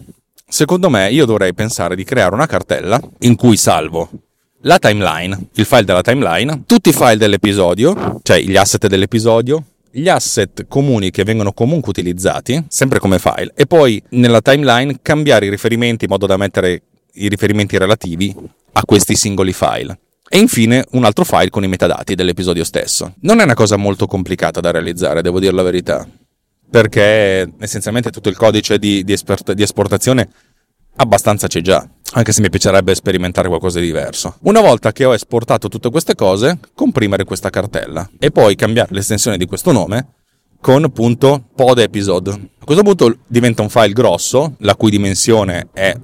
secondo 0.49 0.89
me 0.89 1.11
io 1.11 1.27
dovrei 1.27 1.53
pensare 1.55 1.95
di 1.95 2.05
creare 2.05 2.35
una 2.35 2.47
cartella 2.47 3.01
in 3.21 3.37
cui 3.37 3.57
salvo 3.57 4.09
la 4.63 4.79
timeline, 4.79 5.49
il 5.55 5.65
file 5.65 5.85
della 5.85 6.03
timeline, 6.03 6.63
tutti 6.67 6.91
i 6.91 6.93
file 6.93 7.17
dell'episodio, 7.17 8.21
cioè 8.23 8.41
gli 8.41 8.57
asset 8.57 8.87
dell'episodio, 8.87 9.65
gli 9.91 10.09
asset 10.09 10.67
comuni 10.69 11.11
che 11.11 11.25
vengono 11.25 11.53
comunque 11.53 11.91
utilizzati, 11.91 12.65
sempre 12.69 12.99
come 12.99 13.19
file, 13.19 13.53
e 13.55 13.67
poi 13.67 14.03
nella 14.11 14.41
timeline 14.41 15.01
cambiare 15.03 15.47
i 15.47 15.51
riferimenti 15.51 16.05
in 16.05 16.11
modo 16.11 16.27
da 16.27 16.37
mettere 16.37 16.83
i 17.15 17.29
riferimenti 17.29 17.77
relativi 17.77 18.35
a 18.73 18.83
questi 18.85 19.17
singoli 19.17 19.53
file 19.53 19.99
e 20.35 20.39
infine 20.39 20.83
un 20.93 21.05
altro 21.05 21.25
file 21.25 21.51
con 21.51 21.63
i 21.63 21.69
metadati 21.69 22.15
dell'episodio 22.15 22.65
stesso. 22.65 23.17
Non 23.21 23.41
è 23.41 23.43
una 23.43 23.53
cosa 23.53 23.77
molto 23.77 24.07
complicata 24.07 24.61
da 24.61 24.71
realizzare, 24.71 25.21
devo 25.21 25.39
dire 25.39 25.53
la 25.53 25.63
verità, 25.63 26.09
perché 26.71 27.53
essenzialmente 27.59 28.11
tutto 28.11 28.31
il 28.31 28.37
codice 28.39 28.79
di, 28.79 29.05
di, 29.05 29.13
esport- 29.13 29.53
di 29.53 29.63
esportazione 29.63 30.27
abbastanza 30.97 31.49
c'è 31.49 31.61
già, 31.61 31.87
anche 32.13 32.33
se 32.33 32.41
mi 32.41 32.49
piacerebbe 32.49 32.95
sperimentare 32.95 33.49
qualcosa 33.49 33.79
di 33.79 33.85
diverso. 33.85 34.37
Una 34.45 34.63
volta 34.63 34.91
che 34.91 35.05
ho 35.05 35.13
esportato 35.13 35.69
tutte 35.69 35.91
queste 35.91 36.15
cose, 36.15 36.61
comprimere 36.73 37.25
questa 37.25 37.51
cartella 37.51 38.09
e 38.19 38.31
poi 38.31 38.57
cambiare 38.57 38.95
l'estensione 38.95 39.37
di 39.37 39.45
questo 39.45 39.71
nome 39.71 40.15
con 40.63 40.83
appunto 40.83 41.45
pod 41.55 41.79
episode. 41.79 42.31
A 42.31 42.65
questo 42.65 42.83
punto 42.83 43.19
diventa 43.27 43.61
un 43.61 43.69
file 43.69 43.93
grosso, 43.93 44.55
la 44.61 44.77
cui 44.77 44.91
dimensione 44.91 45.69
è 45.75 45.95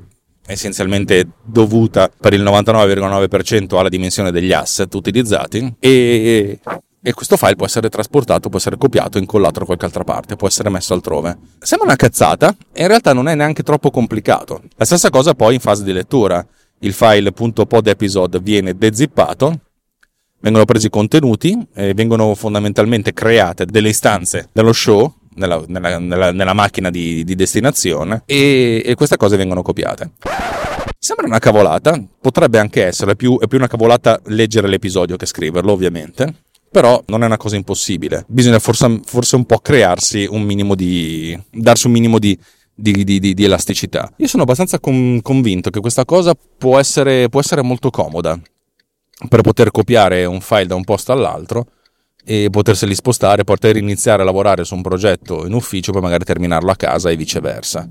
essenzialmente 0.49 1.29
dovuta 1.45 2.11
per 2.19 2.33
il 2.33 2.43
99,9% 2.43 3.77
alla 3.77 3.89
dimensione 3.89 4.31
degli 4.31 4.53
asset 4.53 4.93
utilizzati 4.95 5.75
e, 5.79 6.59
e 7.01 7.13
questo 7.13 7.37
file 7.37 7.55
può 7.55 7.67
essere 7.67 7.91
trasportato, 7.91 8.49
può 8.49 8.59
essere 8.59 8.77
copiato, 8.77 9.19
incollato 9.19 9.61
da 9.61 9.67
qualche 9.67 9.85
altra 9.85 10.05
parte, 10.05 10.37
può 10.37 10.49
essere 10.49 10.71
messo 10.71 10.95
altrove. 10.95 11.37
Sembra 11.59 11.87
una 11.87 11.97
cazzata 11.97 12.57
e 12.73 12.83
in 12.83 12.89
realtà 12.89 13.13
non 13.13 13.29
è 13.29 13.35
neanche 13.35 13.63
troppo 13.63 13.91
complicato. 13.91 14.63
La 14.77 14.85
stessa 14.85 15.11
cosa 15.11 15.35
poi 15.35 15.55
in 15.55 15.61
fase 15.61 15.85
di 15.85 15.93
lettura. 15.93 16.45
Il 16.81 16.93
file 16.93 17.33
.pod 17.33 17.87
episode 17.89 18.39
viene 18.41 18.77
dezippato, 18.77 19.61
vengono 20.41 20.65
presi 20.65 20.87
i 20.87 20.91
contenuti 20.91 21.59
e 21.75 21.93
vengono 21.93 22.35
fondamentalmente 22.35 23.13
create 23.13 23.67
delle 23.67 23.89
istanze 23.89 24.49
dello 24.53 24.73
show 24.73 25.13
nella, 25.39 25.63
nella, 25.67 25.99
nella, 25.99 26.33
nella 26.33 26.53
macchina 26.53 26.91
di, 26.91 27.25
di 27.25 27.35
destinazione 27.35 28.23
e, 28.27 28.83
e, 28.85 28.95
queste 28.95 29.17
cose 29.17 29.37
vengono 29.37 29.63
copiate. 29.63 30.11
Sembra 30.99 31.27
una 31.27 31.39
cavolata, 31.39 32.03
potrebbe 32.21 32.59
anche 32.59 32.85
essere, 32.85 33.13
è 33.13 33.17
più, 33.17 33.39
è 33.39 33.47
più 33.47 33.57
una 33.57 33.69
cavolata 33.69 34.21
leggere 34.27 34.69
l'episodio 34.69 35.17
che 35.17 35.27
scriverlo 35.27 35.73
ovviamente, 35.73 36.35
però 36.71 37.03
non 37.07 37.23
è 37.23 37.27
una 37.27 37.37
cosa 37.37 37.57
impossibile. 37.57 38.25
Bisogna 38.27 38.59
forse, 38.59 39.01
forse 39.05 39.37
un 39.37 39.47
po' 39.47 39.59
crearsi 39.59 40.27
un 40.29 40.43
minimo 40.43 40.75
di... 40.75 41.39
darsi 41.51 41.87
un 41.87 41.93
minimo 41.93 42.19
di, 42.19 42.39
di, 42.75 43.05
di, 43.05 43.35
di, 43.35 43.45
elasticità. 43.45 44.13
Io 44.17 44.27
sono 44.27 44.43
abbastanza 44.43 44.81
con, 44.81 45.21
convinto 45.23 45.71
che 45.71 45.81
questa 45.81 46.05
cosa 46.05 46.35
può 46.35 46.79
essere, 46.79 47.29
può 47.29 47.41
essere, 47.41 47.63
molto 47.63 47.91
comoda 47.91 48.39
per 49.29 49.41
poter 49.41 49.71
copiare 49.71 50.25
un 50.25 50.41
file 50.41 50.67
da 50.67 50.75
un 50.75 50.85
posto 50.85 51.13
all'altro 51.13 51.67
e 52.31 52.51
poterseli 52.51 52.95
spostare, 52.95 53.43
poter 53.43 53.79
iniziare 53.79 54.21
a 54.21 54.25
lavorare 54.27 54.63
su 54.63 54.75
un 54.75 54.83
progetto 54.83 55.47
in 55.47 55.55
ufficio, 55.55 55.93
poi 55.93 56.03
magari 56.03 56.25
terminarlo 56.25 56.71
a 56.71 56.77
casa 56.77 57.09
e 57.09 57.17
viceversa. 57.17 57.89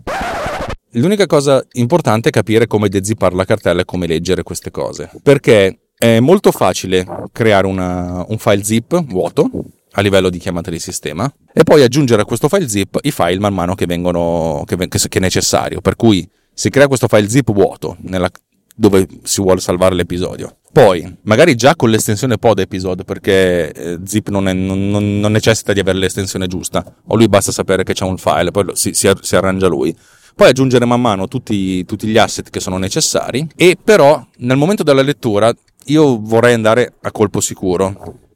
L'unica 0.92 1.26
cosa 1.26 1.66
importante 1.72 2.30
è 2.30 2.32
capire 2.32 2.68
come 2.68 2.88
dezippare 2.88 3.34
la 3.34 3.46
cartella 3.46 3.82
e 3.82 3.86
come 3.86 4.06
leggere 4.06 4.44
queste 4.44 4.70
cose, 4.70 5.10
perché 5.24 5.80
è 5.98 6.20
molto 6.20 6.52
facile 6.52 7.04
creare 7.32 7.66
una, 7.66 8.24
un 8.28 8.38
file 8.38 8.64
zip 8.64 9.04
vuoto 9.06 9.50
a 9.94 10.02
livello 10.02 10.30
di 10.30 10.38
chiamata 10.38 10.70
di 10.70 10.78
sistema 10.78 11.32
e 11.52 11.64
poi 11.64 11.82
aggiungere 11.82 12.22
a 12.22 12.26
questo 12.26 12.48
file 12.48 12.70
zip 12.70 13.00
i 13.02 13.10
file 13.10 13.40
man 13.40 13.56
mano 13.56 13.74
che 13.74 13.88
vengono 13.88 14.62
che, 14.68 14.78
che, 14.78 15.00
che 15.00 15.18
è 15.18 15.22
necessario, 15.22 15.82
per 15.82 15.96
cui 15.96 16.30
si 16.54 16.70
crea 16.70 16.88
questo 16.88 17.08
file 17.08 17.28
zip 17.28 17.52
vuoto 17.52 17.98
nella, 18.02 18.30
dove 18.78 19.08
si 19.24 19.42
vuole 19.42 19.60
salvare 19.60 19.96
l'episodio. 19.96 20.58
Poi, 20.72 21.18
magari 21.24 21.56
già 21.56 21.76
con 21.76 21.90
l'estensione 21.90 22.38
pod 22.38 22.60
episode, 22.60 23.04
perché 23.04 23.72
eh, 23.72 24.00
zip 24.06 24.30
non, 24.30 24.48
è, 24.48 24.54
non, 24.54 24.90
non, 24.90 25.32
necessita 25.32 25.74
di 25.74 25.80
avere 25.80 25.98
l'estensione 25.98 26.46
giusta, 26.46 26.86
o 27.08 27.16
lui 27.16 27.28
basta 27.28 27.52
sapere 27.52 27.84
che 27.84 27.94
c'è 27.94 28.06
un 28.06 28.18
file, 28.18 28.52
poi 28.52 28.66
lo, 28.66 28.76
si, 28.76 28.94
si, 28.94 29.12
si, 29.22 29.36
arrangia 29.36 29.68
lui. 29.68 29.96
Poi 30.36 30.50
aggiungere 30.50 30.86
man 30.86 31.02
mano 31.02 31.28
tutti, 31.28 31.84
tutti 31.86 32.06
gli 32.06 32.18
asset 32.20 32.52
che 32.52 32.60
sono 32.60 32.78
necessari, 32.78 33.48
e 33.56 33.76
però 33.84 34.24
nel 34.38 34.58
momento 34.58 34.84
della 34.84 35.02
lettura 35.02 35.52
io 35.86 36.20
vorrei 36.22 36.54
andare 36.54 36.94
a 37.02 37.12
colpo 37.12 37.42
sicuro. 37.42 38.27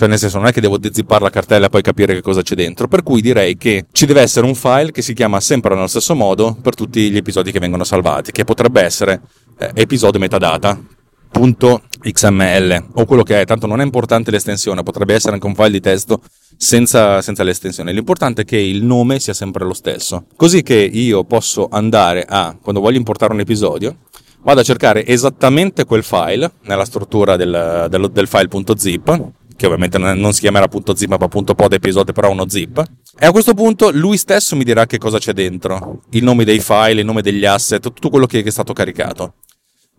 Cioè, 0.00 0.08
nel 0.08 0.16
senso, 0.16 0.38
non 0.38 0.46
è 0.46 0.52
che 0.52 0.62
devo 0.62 0.78
dezippare 0.78 1.24
la 1.24 1.28
cartella 1.28 1.66
e 1.66 1.68
poi 1.68 1.82
capire 1.82 2.14
che 2.14 2.22
cosa 2.22 2.40
c'è 2.40 2.54
dentro. 2.54 2.88
Per 2.88 3.02
cui 3.02 3.20
direi 3.20 3.58
che 3.58 3.84
ci 3.92 4.06
deve 4.06 4.22
essere 4.22 4.46
un 4.46 4.54
file 4.54 4.92
che 4.92 5.02
si 5.02 5.12
chiama 5.12 5.40
sempre 5.40 5.74
nello 5.74 5.88
stesso 5.88 6.14
modo 6.14 6.56
per 6.58 6.74
tutti 6.74 7.10
gli 7.10 7.18
episodi 7.18 7.52
che 7.52 7.58
vengono 7.58 7.84
salvati, 7.84 8.32
che 8.32 8.44
potrebbe 8.44 8.80
essere 8.80 9.20
eh, 9.58 9.70
episodio 9.74 10.18
metadata 10.18 10.82
.xml 11.30 12.86
o 12.94 13.04
quello 13.04 13.22
che 13.22 13.42
è, 13.42 13.44
tanto 13.44 13.66
non 13.66 13.82
è 13.82 13.84
importante 13.84 14.30
l'estensione, 14.30 14.82
potrebbe 14.82 15.12
essere 15.12 15.34
anche 15.34 15.46
un 15.46 15.54
file 15.54 15.72
di 15.72 15.80
testo 15.80 16.22
senza, 16.56 17.20
senza 17.20 17.42
l'estensione. 17.42 17.92
L'importante 17.92 18.40
è 18.40 18.44
che 18.46 18.56
il 18.56 18.82
nome 18.82 19.20
sia 19.20 19.34
sempre 19.34 19.66
lo 19.66 19.74
stesso, 19.74 20.24
così 20.34 20.62
che 20.62 20.76
io 20.76 21.24
posso 21.24 21.68
andare 21.70 22.24
a, 22.26 22.56
quando 22.58 22.80
voglio 22.80 22.96
importare 22.96 23.34
un 23.34 23.40
episodio, 23.40 23.96
vado 24.44 24.60
a 24.60 24.64
cercare 24.64 25.04
esattamente 25.04 25.84
quel 25.84 26.02
file 26.02 26.52
nella 26.62 26.86
struttura 26.86 27.36
del, 27.36 27.86
del, 27.90 28.10
del 28.10 28.26
file.zip 28.26 29.32
che 29.60 29.66
ovviamente 29.66 29.98
non 29.98 30.32
si 30.32 30.40
chiamerà 30.40 30.66
.zip 30.94 31.10
ma 31.10 31.18
.pod 31.18 31.72
episodio 31.74 32.14
però 32.14 32.30
uno 32.30 32.48
zip. 32.48 32.82
E 33.18 33.26
a 33.26 33.30
questo 33.30 33.52
punto 33.52 33.90
lui 33.90 34.16
stesso 34.16 34.56
mi 34.56 34.64
dirà 34.64 34.86
che 34.86 34.96
cosa 34.96 35.18
c'è 35.18 35.34
dentro. 35.34 36.00
Il 36.12 36.24
nome 36.24 36.44
dei 36.44 36.60
file, 36.60 37.00
il 37.00 37.04
nome 37.04 37.20
degli 37.20 37.44
asset, 37.44 37.82
tutto 37.82 38.08
quello 38.08 38.24
che 38.24 38.42
è 38.42 38.50
stato 38.50 38.72
caricato. 38.72 39.34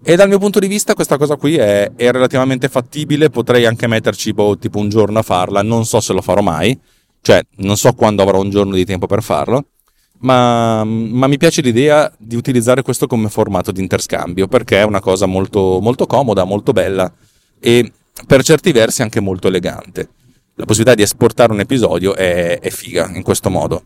E 0.04 0.16
dal 0.16 0.28
mio 0.28 0.40
punto 0.40 0.58
di 0.58 0.66
vista 0.66 0.96
questa 0.96 1.16
cosa 1.18 1.36
qui 1.36 1.58
è, 1.58 1.92
è 1.96 2.10
relativamente 2.10 2.70
fattibile, 2.70 3.30
potrei 3.30 3.68
anche 3.68 3.86
metterci 3.86 4.34
boh, 4.34 4.58
tipo 4.58 4.80
un 4.80 4.90
giorno 4.90 5.20
a 5.20 5.22
farla, 5.22 5.62
non 5.62 5.86
so 5.86 6.00
se 6.00 6.12
lo 6.14 6.24
farò 6.24 6.42
mai, 6.42 6.76
cioè 7.22 7.40
non 7.58 7.78
so 7.78 7.94
quando 7.94 8.24
avrò 8.24 8.40
un 8.40 8.50
giorno 8.50 8.74
di 8.74 8.84
tempo 8.84 9.06
per 9.06 9.22
farlo, 9.22 9.66
ma, 10.22 10.84
ma, 10.84 11.28
mi 11.28 11.38
piace 11.38 11.62
l'idea 11.62 12.12
di 12.18 12.36
utilizzare 12.36 12.82
questo 12.82 13.06
come 13.06 13.30
formato 13.30 13.72
di 13.72 13.80
interscambio 13.80 14.48
perché 14.48 14.80
è 14.80 14.84
una 14.84 15.02
cosa 15.02 15.28
molto, 15.28 15.78
molto 15.80 16.08
comoda, 16.08 16.46
molto 16.46 16.72
bella. 16.72 17.14
E 17.60 17.92
per 18.26 18.44
certi 18.44 18.72
versi 18.72 19.02
anche 19.02 19.20
molto 19.20 19.48
elegante. 19.48 20.10
La 20.56 20.66
possibilità 20.66 20.96
di 20.96 21.04
esportare 21.04 21.54
un 21.54 21.60
episodio 21.60 22.16
è, 22.16 22.60
è 22.60 22.70
figa 22.70 23.10
in 23.14 23.24
questo 23.24 23.50
modo. 23.50 23.84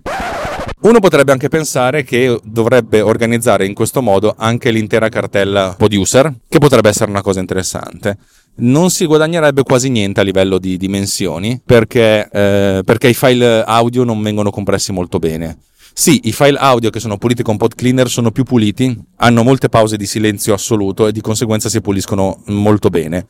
Uno 0.81 0.99
potrebbe 0.99 1.31
anche 1.31 1.47
pensare 1.47 2.03
che 2.03 2.39
dovrebbe 2.43 3.01
organizzare 3.01 3.65
in 3.65 3.73
questo 3.73 4.01
modo 4.01 4.35
anche 4.37 4.71
l'intera 4.71 5.09
cartella 5.09 5.73
producer, 5.77 6.31
che 6.47 6.59
potrebbe 6.59 6.89
essere 6.89 7.09
una 7.09 7.21
cosa 7.21 7.39
interessante. 7.39 8.17
Non 8.57 8.89
si 8.89 9.05
guadagnerebbe 9.05 9.63
quasi 9.63 9.89
niente 9.89 10.19
a 10.19 10.23
livello 10.23 10.59
di 10.59 10.77
dimensioni 10.77 11.59
perché, 11.63 12.29
eh, 12.31 12.81
perché 12.85 13.07
i 13.07 13.13
file 13.13 13.63
audio 13.63 14.03
non 14.03 14.21
vengono 14.21 14.49
compressi 14.49 14.91
molto 14.91 15.17
bene. 15.17 15.57
Sì, 15.91 16.21
i 16.25 16.33
file 16.33 16.57
audio 16.57 16.89
che 16.89 16.99
sono 16.99 17.17
puliti 17.17 17.41
con 17.41 17.57
Pod 17.57 17.73
Cleaner 17.73 18.09
sono 18.09 18.31
più 18.31 18.43
puliti, 18.43 18.95
hanno 19.17 19.43
molte 19.43 19.69
pause 19.69 19.97
di 19.97 20.05
silenzio 20.05 20.53
assoluto 20.53 21.07
e 21.07 21.11
di 21.11 21.21
conseguenza 21.21 21.69
si 21.69 21.79
puliscono 21.79 22.43
molto 22.47 22.89
bene. 22.89 23.27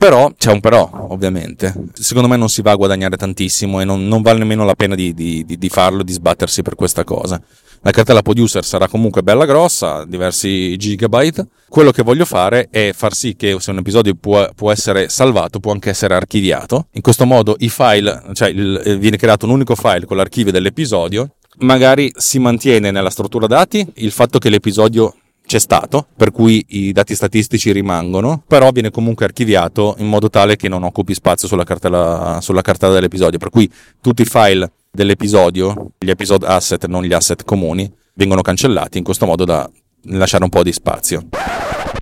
Però 0.00 0.32
c'è 0.34 0.50
un 0.50 0.60
però, 0.60 0.88
ovviamente. 1.10 1.74
Secondo 1.92 2.26
me 2.26 2.38
non 2.38 2.48
si 2.48 2.62
va 2.62 2.70
a 2.70 2.74
guadagnare 2.74 3.18
tantissimo 3.18 3.82
e 3.82 3.84
non, 3.84 4.08
non 4.08 4.22
vale 4.22 4.38
nemmeno 4.38 4.64
la 4.64 4.74
pena 4.74 4.94
di, 4.94 5.12
di, 5.12 5.44
di 5.44 5.68
farlo, 5.68 6.02
di 6.02 6.12
sbattersi 6.12 6.62
per 6.62 6.74
questa 6.74 7.04
cosa. 7.04 7.38
La 7.82 7.90
cartella 7.90 8.22
producer 8.22 8.64
sarà 8.64 8.88
comunque 8.88 9.22
bella 9.22 9.44
grossa, 9.44 10.06
diversi 10.06 10.74
gigabyte. 10.78 11.46
Quello 11.68 11.90
che 11.90 12.02
voglio 12.02 12.24
fare 12.24 12.68
è 12.70 12.92
far 12.94 13.12
sì 13.12 13.36
che 13.36 13.54
se 13.60 13.70
un 13.72 13.76
episodio 13.76 14.14
può, 14.14 14.48
può 14.54 14.72
essere 14.72 15.10
salvato, 15.10 15.60
può 15.60 15.72
anche 15.72 15.90
essere 15.90 16.14
archiviato. 16.14 16.86
In 16.92 17.02
questo 17.02 17.26
modo 17.26 17.56
i 17.58 17.68
file, 17.68 18.22
cioè 18.32 18.48
il, 18.48 18.96
viene 18.98 19.18
creato 19.18 19.44
un 19.44 19.52
unico 19.52 19.74
file 19.74 20.06
con 20.06 20.16
l'archivio 20.16 20.50
dell'episodio. 20.50 21.34
Magari 21.58 22.10
si 22.16 22.38
mantiene 22.38 22.90
nella 22.90 23.10
struttura 23.10 23.46
dati 23.46 23.86
il 23.96 24.12
fatto 24.12 24.38
che 24.38 24.48
l'episodio 24.48 25.16
c'è 25.50 25.58
stato, 25.58 26.06
per 26.14 26.30
cui 26.30 26.64
i 26.68 26.92
dati 26.92 27.12
statistici 27.16 27.72
rimangono, 27.72 28.40
però 28.46 28.70
viene 28.70 28.92
comunque 28.92 29.24
archiviato 29.24 29.96
in 29.98 30.06
modo 30.06 30.30
tale 30.30 30.54
che 30.54 30.68
non 30.68 30.84
occupi 30.84 31.12
spazio 31.12 31.48
sulla 31.48 31.64
cartella, 31.64 32.38
sulla 32.40 32.62
cartella 32.62 32.92
dell'episodio, 32.92 33.36
per 33.36 33.50
cui 33.50 33.68
tutti 34.00 34.22
i 34.22 34.26
file 34.26 34.70
dell'episodio, 34.92 35.90
gli 35.98 36.08
episode 36.08 36.46
asset, 36.46 36.86
non 36.86 37.02
gli 37.02 37.12
asset 37.12 37.42
comuni, 37.44 37.92
vengono 38.14 38.42
cancellati 38.42 38.98
in 38.98 39.02
questo 39.02 39.26
modo 39.26 39.44
da 39.44 39.68
lasciare 40.02 40.44
un 40.44 40.50
po' 40.50 40.62
di 40.62 40.70
spazio. 40.70 41.26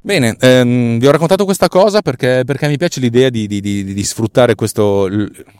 Bene, 0.02 0.36
ehm, 0.38 0.98
vi 0.98 1.06
ho 1.06 1.10
raccontato 1.10 1.46
questa 1.46 1.68
cosa 1.68 2.02
perché, 2.02 2.42
perché 2.44 2.68
mi 2.68 2.76
piace 2.76 3.00
l'idea 3.00 3.30
di, 3.30 3.46
di, 3.46 3.62
di, 3.62 3.82
di 3.82 4.04
sfruttare 4.04 4.56
questo, 4.56 5.08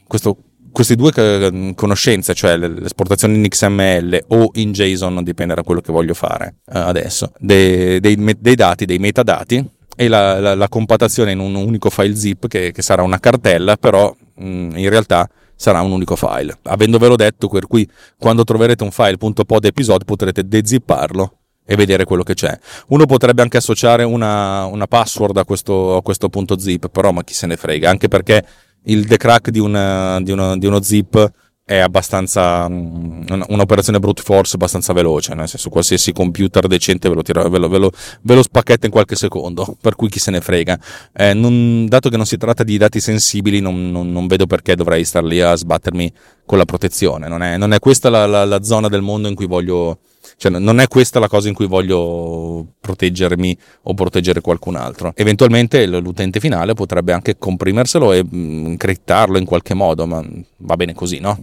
questo 0.07 0.37
queste 0.79 0.95
due 0.95 1.11
eh, 1.13 1.73
conoscenze, 1.75 2.35
cioè 2.35 2.57
l'esportazione 2.57 3.35
in 3.35 3.49
XML 3.49 4.27
o 4.29 4.51
in 4.55 4.71
JSON, 4.71 5.25
dipende 5.25 5.57
da 5.57 5.65
quello 5.65 5.81
che 5.81 5.91
voglio 5.91 6.15
fare 6.15 6.59
uh, 6.67 6.77
adesso, 6.77 7.33
dei, 7.41 7.99
dei, 7.99 8.17
dei, 8.39 8.55
dati, 8.55 8.85
dei 8.85 8.99
metadati 8.99 9.69
e 9.97 10.07
la, 10.07 10.39
la, 10.39 10.55
la, 10.55 10.69
compatazione 10.69 11.33
in 11.33 11.41
un 11.41 11.57
unico 11.57 11.91
file 11.91 12.15
zip 12.15 12.47
che, 12.47 12.71
che 12.71 12.83
sarà 12.83 13.03
una 13.03 13.19
cartella, 13.19 13.77
però 13.77 14.15
mh, 14.37 14.47
mm, 14.47 14.77
in 14.77 14.89
realtà 14.89 15.29
sarà 15.57 15.81
un 15.81 15.91
unico 15.91 16.15
file. 16.15 16.57
Avendovelo 16.63 17.17
detto, 17.17 17.49
per 17.49 17.67
cui 17.67 17.85
quando 18.17 18.45
troverete 18.45 18.85
un 18.85 18.93
file 18.93 19.17
.pod 19.17 19.65
episode 19.65 20.05
potrete 20.05 20.47
dezipparlo 20.47 21.39
e 21.67 21.75
vedere 21.75 22.05
quello 22.05 22.23
che 22.23 22.35
c'è. 22.35 22.57
Uno 22.91 23.05
potrebbe 23.05 23.43
anche 23.43 23.57
associare 23.57 24.05
una, 24.05 24.67
una 24.67 24.87
password 24.87 25.37
a 25.39 25.45
questo, 25.45 25.97
a 25.97 26.03
questo 26.03 26.29
punto 26.29 26.57
zip, 26.57 26.89
però 26.89 27.11
ma 27.11 27.25
chi 27.25 27.35
se 27.35 27.49
ne 27.49 27.57
frega, 27.57 27.91
anche 27.91 28.07
perché 28.07 28.47
il 28.85 29.05
decrack 29.07 29.51
di, 29.51 29.59
una, 29.59 30.21
di, 30.21 30.31
uno, 30.31 30.57
di 30.57 30.67
uno 30.67 30.83
zip 30.83 31.31
è 31.69 31.77
abbastanza 31.81 32.67
mm, 32.67 33.43
un'operazione 33.49 33.99
brute 33.99 34.23
force 34.23 34.55
abbastanza 34.55 34.95
veloce, 34.95 35.35
nel 35.35 35.47
senso 35.47 35.69
qualsiasi 35.69 36.13
computer 36.15 36.67
decente 36.67 37.11
ve 37.11 37.15
lo, 37.15 37.21
tira, 37.21 37.47
ve 37.47 37.59
lo, 37.59 37.69
ve 37.69 37.77
lo, 37.77 37.91
ve 38.23 38.35
lo 38.37 38.43
spacchetta 38.43 38.87
in 38.87 38.93
qualche 38.93 39.17
secondo, 39.17 39.77
per 39.79 39.95
cui 39.95 40.09
chi 40.09 40.19
se 40.19 40.31
ne 40.31 40.41
frega. 40.41 40.79
Eh, 41.13 41.35
non, 41.35 41.85
dato 41.85 42.09
che 42.09 42.17
non 42.17 42.25
si 42.25 42.39
tratta 42.39 42.65
di 42.65 42.79
dati 42.79 43.01
sensibili, 43.01 43.61
non, 43.61 43.91
non, 43.91 44.11
non, 44.11 44.27
vedo 44.27 44.47
perché 44.47 44.75
dovrei 44.77 45.05
star 45.05 45.23
lì 45.25 45.43
a 45.43 45.55
sbattermi 45.55 46.11
con 46.47 46.57
la 46.57 46.65
protezione. 46.65 47.29
Non 47.29 47.43
è, 47.43 47.59
non 47.59 47.75
è 47.75 47.79
questa 47.81 48.09
la, 48.09 48.25
la, 48.25 48.47
la 48.47 48.63
zona 48.63 48.89
del 48.89 49.03
mondo 49.03 49.29
in 49.29 49.35
cui 49.35 49.47
voglio, 49.47 49.99
cioè, 50.39 50.53
non 50.53 50.79
è 50.79 50.87
questa 50.87 51.19
la 51.19 51.27
cosa 51.27 51.49
in 51.49 51.55
cui 51.55 51.67
voglio 51.67 52.65
proteggermi 52.79 53.59
o 53.83 53.95
proteggere 53.95 54.41
qualcun 54.41 54.77
altro. 54.77 55.13
Eventualmente 55.17 55.85
l'utente 55.87 56.39
finale 56.39 56.75
potrebbe 56.75 57.13
anche 57.13 57.37
comprimerselo 57.37 58.13
e 58.13 58.25
mm, 58.25 58.75
criptarlo 58.77 59.37
in 59.37 59.45
qualche 59.45 59.75
modo, 59.75 60.07
ma 60.07 60.25
va 60.59 60.77
bene 60.77 60.95
così, 60.95 61.19
no? 61.19 61.37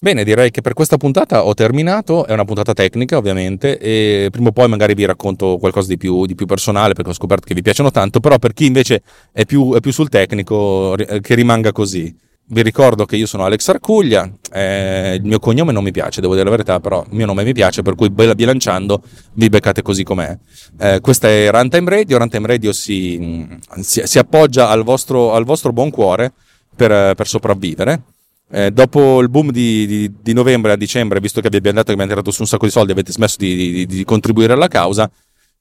Bene, 0.00 0.22
direi 0.22 0.52
che 0.52 0.60
per 0.60 0.74
questa 0.74 0.96
puntata 0.96 1.44
ho 1.44 1.54
terminato, 1.54 2.24
è 2.24 2.32
una 2.32 2.44
puntata 2.44 2.72
tecnica 2.72 3.16
ovviamente 3.16 3.78
e 3.78 4.28
prima 4.30 4.50
o 4.50 4.52
poi 4.52 4.68
magari 4.68 4.94
vi 4.94 5.04
racconto 5.04 5.56
qualcosa 5.58 5.88
di 5.88 5.96
più, 5.96 6.24
di 6.24 6.36
più 6.36 6.46
personale 6.46 6.92
perché 6.92 7.10
ho 7.10 7.14
scoperto 7.14 7.46
che 7.48 7.54
vi 7.54 7.62
piacciono 7.62 7.90
tanto, 7.90 8.20
però 8.20 8.38
per 8.38 8.52
chi 8.52 8.66
invece 8.66 9.02
è 9.32 9.44
più, 9.44 9.74
è 9.74 9.80
più 9.80 9.90
sul 9.90 10.08
tecnico 10.08 10.94
che 10.94 11.34
rimanga 11.34 11.72
così. 11.72 12.16
Vi 12.50 12.62
ricordo 12.62 13.04
che 13.04 13.16
io 13.16 13.26
sono 13.26 13.44
Alex 13.44 13.68
Arcuglia, 13.68 14.26
eh, 14.50 15.16
il 15.16 15.24
mio 15.24 15.38
cognome 15.38 15.70
non 15.70 15.84
mi 15.84 15.90
piace, 15.90 16.22
devo 16.22 16.32
dire 16.32 16.46
la 16.46 16.50
verità, 16.50 16.80
però 16.80 17.04
il 17.06 17.14
mio 17.14 17.26
nome 17.26 17.44
mi 17.44 17.52
piace, 17.52 17.82
per 17.82 17.94
cui 17.94 18.08
bilanciando 18.08 19.02
vi 19.34 19.50
beccate 19.50 19.82
così 19.82 20.02
com'è. 20.02 20.34
Eh, 20.80 21.00
questa 21.02 21.28
è 21.28 21.50
Runtime 21.50 21.90
Radio, 21.90 22.16
Runtime 22.16 22.46
Radio 22.46 22.72
si, 22.72 23.46
si, 23.82 24.00
si 24.02 24.18
appoggia 24.18 24.70
al 24.70 24.82
vostro, 24.82 25.34
al 25.34 25.44
vostro, 25.44 25.74
buon 25.74 25.90
cuore 25.90 26.32
per, 26.74 27.14
per 27.14 27.26
sopravvivere. 27.26 28.00
Eh, 28.50 28.70
dopo 28.70 29.20
il 29.20 29.28
boom 29.28 29.50
di, 29.50 29.86
di, 29.86 30.12
di, 30.22 30.32
novembre 30.32 30.72
a 30.72 30.76
dicembre, 30.76 31.20
visto 31.20 31.42
che 31.42 31.50
vi 31.50 31.58
abbiamo 31.58 31.76
detto 31.76 31.88
che 31.88 31.92
abbiamo 31.92 32.10
tirato 32.10 32.30
su 32.30 32.40
un 32.40 32.48
sacco 32.48 32.64
di 32.64 32.72
soldi 32.72 32.92
avete 32.92 33.12
smesso 33.12 33.36
di, 33.38 33.84
di 33.84 34.04
contribuire 34.04 34.54
alla 34.54 34.68
causa, 34.68 35.10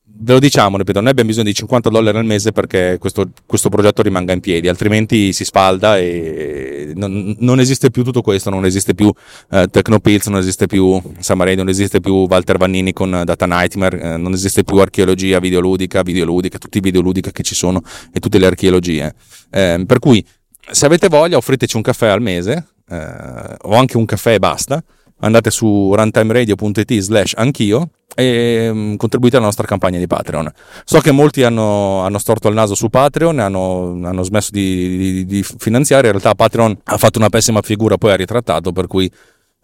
ve 0.10 0.34
lo 0.34 0.40
diciamo, 0.40 0.78
ripeto, 0.78 1.00
noi 1.00 1.12
abbiamo 1.12 1.30
bisogno 1.30 1.48
di 1.48 1.54
50 1.54 1.90
dollari 1.90 2.18
al 2.18 2.26
mese 2.26 2.52
perché 2.52 2.98
questo, 3.00 3.30
questo 3.46 3.70
progetto 3.70 4.02
rimanga 4.02 4.34
in 4.34 4.40
piedi, 4.40 4.68
altrimenti 4.68 5.34
si 5.34 5.44
spalda 5.46 5.98
e 5.98 6.94
non, 6.96 7.36
non 7.40 7.60
esiste 7.60 7.92
più 7.92 8.04
tutto 8.04 8.22
questo, 8.22 8.50
non 8.50 8.66
esiste 8.66 8.96
più 8.96 9.12
eh, 9.52 9.68
Tecnopills, 9.70 10.28
non 10.28 10.40
esiste 10.40 10.66
più 10.66 11.00
Samarei, 11.20 11.56
non 11.56 11.70
esiste 11.70 12.00
più 12.00 12.26
Walter 12.28 12.58
Vannini 12.58 12.94
con 12.94 13.22
Data 13.26 13.46
Nightmare, 13.46 14.02
eh, 14.02 14.18
non 14.18 14.34
esiste 14.34 14.64
più 14.64 14.78
archeologia 14.78 15.40
videoludica, 15.40 16.02
videoludica, 16.02 16.58
tutti 16.58 16.80
i 16.80 16.82
videoludica 16.82 17.32
che 17.32 17.44
ci 17.44 17.56
sono 17.56 17.82
e 18.12 18.20
tutte 18.20 18.40
le 18.40 18.48
archeologie. 18.48 19.14
Eh, 19.52 19.84
per 19.86 20.00
cui, 20.00 20.26
se 20.70 20.86
avete 20.86 21.10
voglia, 21.10 21.38
offriteci 21.38 21.76
un 21.76 21.84
caffè 21.84 22.08
al 22.08 22.22
mese, 22.22 22.68
eh, 22.90 23.56
o 23.62 23.76
anche 23.76 23.98
un 23.98 24.06
caffè 24.06 24.34
e 24.34 24.40
basta, 24.40 24.84
andate 25.20 25.52
su 25.52 25.94
runtimeradio.it 25.96 27.00
slash 27.00 27.34
anch'io 27.36 27.90
e 28.16 28.70
um, 28.70 28.96
contribuite 28.96 29.36
alla 29.36 29.46
nostra 29.46 29.68
campagna 29.68 30.00
di 30.00 30.08
Patreon. 30.08 30.52
So 30.84 31.00
che 31.00 31.12
molti 31.12 31.44
hanno, 31.44 32.02
hanno 32.02 32.18
storto 32.18 32.48
il 32.48 32.56
naso 32.56 32.76
su 32.76 32.90
Patreon, 32.90 33.40
hanno, 33.40 34.00
hanno 34.04 34.24
smesso 34.24 34.50
di, 34.52 34.98
di, 34.98 35.26
di, 35.26 35.44
finanziare, 35.44 36.08
in 36.08 36.14
realtà 36.14 36.34
Patreon 36.34 36.78
ha 36.86 36.98
fatto 36.98 37.20
una 37.20 37.30
pessima 37.30 37.62
figura, 37.62 37.98
poi 37.98 38.12
ha 38.12 38.16
ritrattato, 38.16 38.72
per 38.72 38.88
cui 38.88 39.12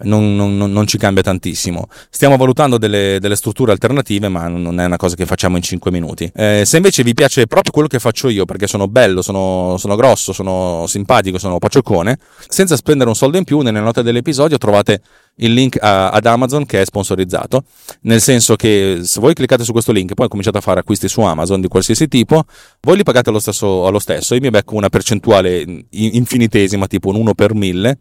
non, 0.03 0.35
non, 0.35 0.57
non, 0.57 0.87
ci 0.87 0.97
cambia 0.97 1.21
tantissimo. 1.21 1.85
Stiamo 2.09 2.35
valutando 2.35 2.77
delle, 2.77 3.19
delle, 3.19 3.35
strutture 3.35 3.71
alternative, 3.71 4.27
ma 4.27 4.47
non 4.47 4.79
è 4.79 4.85
una 4.85 4.97
cosa 4.97 5.15
che 5.15 5.25
facciamo 5.25 5.55
in 5.55 5.61
5 5.61 5.91
minuti. 5.91 6.29
Eh, 6.35 6.63
se 6.65 6.77
invece 6.77 7.03
vi 7.03 7.13
piace 7.13 7.45
proprio 7.47 7.71
quello 7.71 7.87
che 7.87 7.99
faccio 7.99 8.27
io, 8.29 8.45
perché 8.45 8.67
sono 8.67 8.87
bello, 8.87 9.21
sono, 9.21 9.75
sono 9.77 9.95
grosso, 9.95 10.33
sono 10.33 10.85
simpatico, 10.87 11.37
sono 11.37 11.59
pacioccone, 11.59 12.17
senza 12.47 12.75
spendere 12.75 13.09
un 13.09 13.15
soldo 13.15 13.37
in 13.37 13.43
più, 13.43 13.59
nelle 13.59 13.79
note 13.79 14.01
dell'episodio 14.01 14.57
trovate 14.57 15.01
il 15.37 15.53
link 15.53 15.77
a, 15.79 16.09
ad 16.09 16.25
Amazon 16.25 16.65
che 16.65 16.81
è 16.81 16.85
sponsorizzato, 16.85 17.63
nel 18.01 18.19
senso 18.19 18.55
che 18.55 19.01
se 19.03 19.19
voi 19.19 19.33
cliccate 19.33 19.63
su 19.63 19.71
questo 19.71 19.91
link 19.91 20.11
e 20.11 20.13
poi 20.15 20.27
cominciate 20.27 20.57
a 20.57 20.61
fare 20.61 20.79
acquisti 20.79 21.07
su 21.07 21.21
Amazon 21.21 21.61
di 21.61 21.67
qualsiasi 21.67 22.07
tipo, 22.07 22.43
voi 22.81 22.97
li 22.97 23.03
pagate 23.03 23.29
allo 23.29 23.39
stesso, 23.39 23.87
allo 23.87 23.99
stesso 23.99 24.33
io 24.33 24.41
mi 24.41 24.49
becco 24.49 24.75
una 24.75 24.89
percentuale 24.89 25.85
infinitesima, 25.91 26.87
tipo 26.87 27.09
un 27.09 27.15
1 27.15 27.33
per 27.35 27.53
1000 27.53 27.99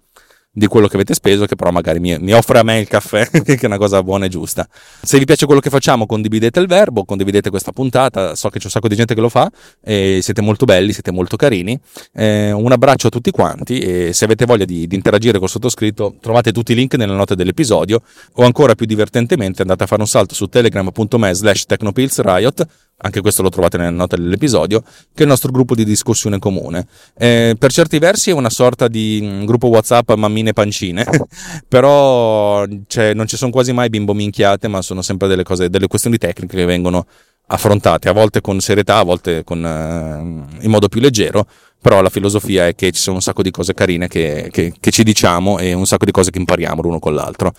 di 0.55 0.67
quello 0.67 0.87
che 0.87 0.97
avete 0.97 1.15
speso, 1.15 1.47
che 1.47 1.57
però 1.57 1.71
magari 1.71 1.99
mi, 1.99 2.15
mi, 2.19 2.33
offre 2.33 2.59
a 2.59 2.63
me 2.63 2.79
il 2.79 2.87
caffè, 2.87 3.27
che 3.31 3.57
è 3.59 3.67
una 3.67 3.79
cosa 3.79 4.03
buona 4.03 4.27
e 4.27 4.29
giusta. 4.29 4.69
Se 5.03 5.19
vi 5.19 5.25
piace 5.25 5.47
quello 5.47 5.61
che 5.61 5.71
facciamo, 5.71 6.05
condividete 6.05 6.61
il 6.61 6.67
verbo, 6.67 7.05
condividete 7.05 7.49
questa 7.49 7.73
puntata. 7.73 8.35
So 8.35 8.51
che 8.51 8.59
c'è 8.59 8.67
un 8.67 8.71
sacco 8.71 8.89
di 8.89 8.95
gente 8.95 9.15
che 9.15 9.21
lo 9.23 9.31
fa, 9.31 9.51
e 9.83 10.19
siete 10.21 10.43
molto 10.43 10.67
belli, 10.67 10.93
siete 10.93 11.11
molto 11.11 11.37
carini. 11.37 11.79
Eh, 12.13 12.53
un 12.53 12.71
abbraccio 12.71 13.07
a 13.07 13.11
tutti 13.11 13.31
quanti 13.31 13.79
e 13.79 14.13
se 14.13 14.27
avete 14.27 14.45
voglia 14.45 14.67
di, 14.67 14.87
di 14.87 14.95
interagire 14.95 15.39
col 15.39 15.49
sottoscritto, 15.49 16.17
trovate 16.21 16.53
tutti 16.53 16.73
i 16.73 16.75
link 16.75 16.95
nelle 16.97 17.15
note 17.15 17.35
dell'episodio 17.35 18.03
o 18.35 18.45
ancora 18.45 18.75
più 18.75 18.85
divertentemente 18.85 19.63
andate 19.63 19.85
a 19.85 19.87
fare 19.87 20.03
un 20.03 20.09
salto 20.09 20.35
su 20.35 20.47
telegram.me 20.49 21.33
slash 21.33 21.65
technopillsriot 21.65 22.67
anche 23.03 23.21
questo 23.21 23.43
lo 23.43 23.49
trovate 23.49 23.77
nelle 23.77 23.91
note 23.91 24.17
dell'episodio, 24.17 24.81
che 24.81 24.89
è 25.15 25.23
il 25.23 25.29
nostro 25.29 25.51
gruppo 25.51 25.75
di 25.75 25.85
discussione 25.85 26.39
comune. 26.39 26.87
Eh, 27.17 27.57
per 27.59 27.71
certi 27.73 27.99
versi 27.99 28.31
è 28.31 28.33
una 28.33 28.51
sorta 28.51 28.89
di 28.89 29.21
mm, 29.23 29.45
gruppo 29.45 29.69
WhatsApp 29.69 30.13
mammine 30.13 30.53
pancine, 30.53 31.05
però 31.69 32.65
cioè, 32.87 33.15
non 33.15 33.27
ci 33.27 33.37
sono 33.37 33.51
quasi 33.51 33.73
mai 33.73 33.89
bimbo 33.89 34.15
minchiate, 34.15 34.69
ma 34.69 34.83
sono 34.83 35.03
sempre 35.03 35.29
delle, 35.29 35.43
cose, 35.43 35.69
delle 35.69 35.87
questioni 35.87 36.19
tecniche 36.19 36.57
che 36.57 36.65
vengono 36.65 37.07
affrontate, 37.47 38.09
a 38.09 38.13
volte 38.13 38.41
con 38.41 38.61
serietà, 38.61 38.99
a 38.99 39.03
volte 39.03 39.45
con, 39.45 39.65
eh, 39.65 40.65
in 40.65 40.71
modo 40.71 40.89
più 40.89 41.01
leggero, 41.01 41.47
però 41.81 42.01
la 42.01 42.09
filosofia 42.09 42.69
è 42.69 42.75
che 42.75 42.93
ci 42.93 43.01
sono 43.01 43.17
un 43.17 43.23
sacco 43.23 43.43
di 43.43 43.51
cose 43.51 43.75
carine 43.75 44.07
che, 44.07 44.49
che, 44.53 44.73
che 44.79 44.91
ci 44.91 45.03
diciamo 45.03 45.59
e 45.59 45.73
un 45.73 45.87
sacco 45.87 46.05
di 46.05 46.13
cose 46.13 46.31
che 46.31 46.39
impariamo 46.39 46.81
l'uno 46.81 46.99
con 46.99 47.15
l'altro. 47.15 47.53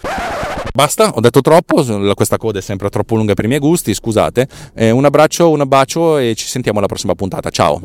Basta, 0.75 1.11
ho 1.13 1.19
detto 1.19 1.41
troppo, 1.41 1.83
questa 2.15 2.37
coda 2.37 2.57
è 2.57 2.61
sempre 2.61 2.89
troppo 2.89 3.15
lunga 3.15 3.35
per 3.35 3.45
i 3.45 3.47
miei 3.47 3.59
gusti, 3.59 3.93
scusate. 3.93 4.47
Eh, 4.73 4.89
un 4.89 5.05
abbraccio, 5.05 5.51
un 5.51 5.63
bacio 5.67 6.17
e 6.17 6.33
ci 6.33 6.47
sentiamo 6.47 6.79
alla 6.79 6.87
prossima 6.87 7.13
puntata. 7.13 7.51
Ciao! 7.51 7.79